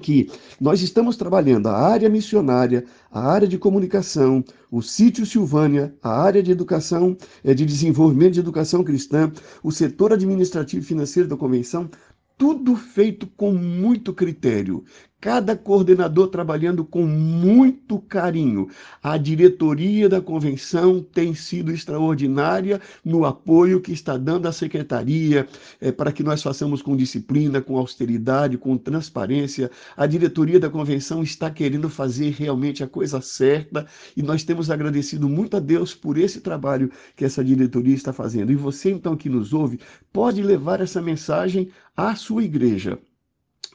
que 0.00 0.30
nós 0.60 0.82
estamos 0.82 1.16
trabalhando 1.16 1.68
a 1.68 1.76
área 1.76 2.08
missionária, 2.08 2.84
a 3.10 3.20
área 3.20 3.46
de 3.46 3.58
comunicação, 3.58 4.44
o 4.70 4.82
sítio 4.82 5.24
Silvânia, 5.24 5.94
a 6.02 6.10
área 6.22 6.42
de 6.42 6.50
educação, 6.50 7.16
eh, 7.42 7.54
de 7.54 7.64
desenvolvimento 7.64 8.34
de 8.34 8.40
educação 8.40 8.82
cristã, 8.82 9.32
o 9.62 9.70
setor 9.70 10.12
administrativo 10.12 10.82
e 10.82 10.86
financeiro 10.86 11.28
da 11.28 11.36
convenção, 11.36 11.88
tudo 12.36 12.74
feito 12.76 13.26
com 13.26 13.52
muito 13.52 14.12
critério 14.12 14.84
cada 15.24 15.56
coordenador 15.56 16.28
trabalhando 16.28 16.84
com 16.84 17.06
muito 17.06 17.98
carinho. 17.98 18.68
A 19.02 19.16
diretoria 19.16 20.06
da 20.06 20.20
convenção 20.20 21.02
tem 21.02 21.34
sido 21.34 21.72
extraordinária 21.72 22.78
no 23.02 23.24
apoio 23.24 23.80
que 23.80 23.90
está 23.90 24.18
dando 24.18 24.46
à 24.46 24.52
secretaria 24.52 25.48
é, 25.80 25.90
para 25.90 26.12
que 26.12 26.22
nós 26.22 26.42
façamos 26.42 26.82
com 26.82 26.94
disciplina, 26.94 27.62
com 27.62 27.78
austeridade, 27.78 28.58
com 28.58 28.76
transparência. 28.76 29.70
A 29.96 30.04
diretoria 30.04 30.60
da 30.60 30.68
convenção 30.68 31.22
está 31.22 31.50
querendo 31.50 31.88
fazer 31.88 32.34
realmente 32.34 32.84
a 32.84 32.86
coisa 32.86 33.22
certa 33.22 33.86
e 34.14 34.22
nós 34.22 34.44
temos 34.44 34.70
agradecido 34.70 35.26
muito 35.26 35.56
a 35.56 35.60
Deus 35.60 35.94
por 35.94 36.18
esse 36.18 36.42
trabalho 36.42 36.90
que 37.16 37.24
essa 37.24 37.42
diretoria 37.42 37.94
está 37.94 38.12
fazendo. 38.12 38.52
E 38.52 38.54
você, 38.54 38.90
então, 38.90 39.16
que 39.16 39.30
nos 39.30 39.54
ouve, 39.54 39.80
pode 40.12 40.42
levar 40.42 40.82
essa 40.82 41.00
mensagem 41.00 41.70
à 41.96 42.14
sua 42.14 42.44
igreja 42.44 42.98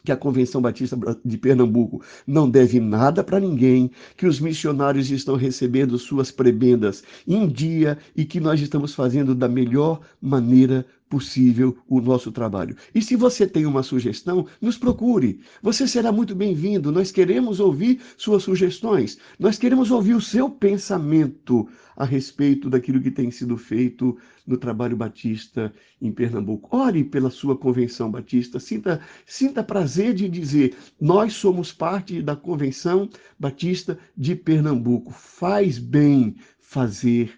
que 0.03 0.11
a 0.11 0.17
Convenção 0.17 0.61
Batista 0.61 0.97
de 1.23 1.37
Pernambuco 1.37 2.01
não 2.25 2.49
deve 2.49 2.79
nada 2.79 3.23
para 3.23 3.39
ninguém, 3.39 3.91
que 4.15 4.25
os 4.25 4.39
missionários 4.39 5.11
estão 5.11 5.35
recebendo 5.35 5.97
suas 5.97 6.31
prebendas 6.31 7.03
em 7.27 7.47
dia 7.47 7.97
e 8.15 8.25
que 8.25 8.39
nós 8.39 8.61
estamos 8.61 8.93
fazendo 8.93 9.35
da 9.35 9.47
melhor 9.47 9.99
maneira 10.21 10.85
possível 11.09 11.75
o 11.87 11.99
nosso 11.99 12.31
trabalho. 12.31 12.77
E 12.93 13.01
se 13.01 13.15
você 13.15 13.47
tem 13.47 13.65
uma 13.65 13.81
sugestão, 13.81 14.45
nos 14.61 14.77
procure. 14.77 15.41
Você 15.61 15.87
será 15.87 16.11
muito 16.11 16.35
bem-vindo. 16.35 16.91
Nós 16.91 17.11
queremos 17.11 17.59
ouvir 17.59 17.99
suas 18.15 18.43
sugestões. 18.43 19.17
Nós 19.39 19.57
queremos 19.57 19.89
ouvir 19.89 20.13
o 20.13 20.21
seu 20.21 20.49
pensamento 20.49 21.67
a 21.97 22.05
respeito 22.05 22.69
daquilo 22.69 23.01
que 23.01 23.11
tem 23.11 23.31
sido 23.31 23.57
feito 23.57 24.17
no 24.45 24.55
trabalho 24.55 24.95
batista 24.95 25.73
em 25.99 26.11
Pernambuco. 26.11 26.75
Ore 26.75 27.03
pela 27.03 27.31
sua 27.31 27.57
convenção 27.57 28.09
batista. 28.09 28.59
Sinta, 28.59 29.01
sinta 29.25 29.63
prazer 29.63 30.13
de 30.13 30.29
dizer: 30.29 30.77
nós 31.01 31.33
somos 31.33 31.73
parte 31.73 32.21
da 32.21 32.35
convenção 32.35 33.09
batista 33.37 33.97
de 34.15 34.35
Pernambuco. 34.35 35.11
Faz 35.11 35.79
bem 35.79 36.35
fazer 36.59 37.33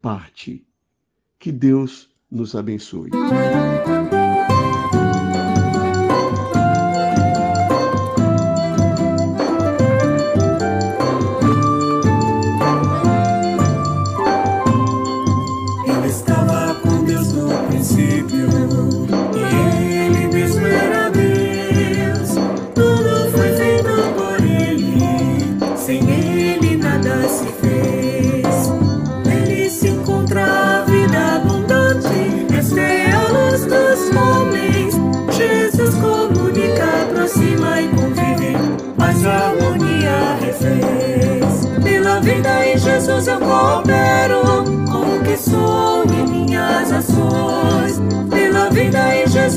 parte. 0.00 0.66
Que 1.38 1.50
Deus 1.50 2.11
nos 2.32 2.54
abençoe. 2.54 3.10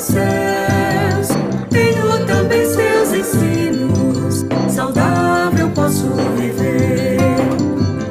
seus, 0.00 1.28
tenho 1.68 2.26
também 2.26 2.64
seus 2.64 3.12
ensinos. 3.12 4.46
Saudável 4.68 5.70
posso 5.70 6.08
viver. 6.36 7.18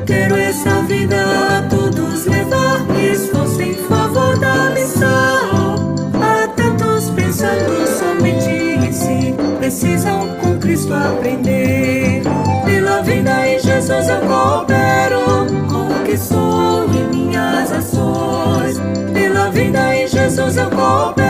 Quero 0.06 0.36
essa 0.36 0.82
vida 0.84 1.16
a 1.58 1.62
todos 1.64 2.26
levar. 2.26 2.86
Esforço 3.00 3.62
em 3.62 3.74
favor 3.74 4.38
da 4.38 4.70
missão. 4.72 5.96
Há 6.22 6.48
tantos 6.50 7.10
pensando 7.10 7.88
somente 7.88 8.50
em 8.50 8.92
si, 8.92 9.34
precisam 9.58 10.28
com 10.42 10.60
Cristo 10.60 10.94
aprender. 10.94 12.22
Pela 12.66 13.02
vida 13.02 13.48
em 13.48 13.60
Jesus 13.60 14.10
eu 14.10 14.20
coopero 14.22 15.48
com 15.68 15.88
o 15.88 16.04
que 16.04 16.18
sou 16.18 16.86
em 16.86 17.10
minhas 17.10 17.72
ações. 17.72 18.80
Pela 19.14 19.50
vida 19.50 19.96
em 19.96 20.08
Jesus 20.08 20.58
eu 20.58 20.70
coopero. 20.70 21.29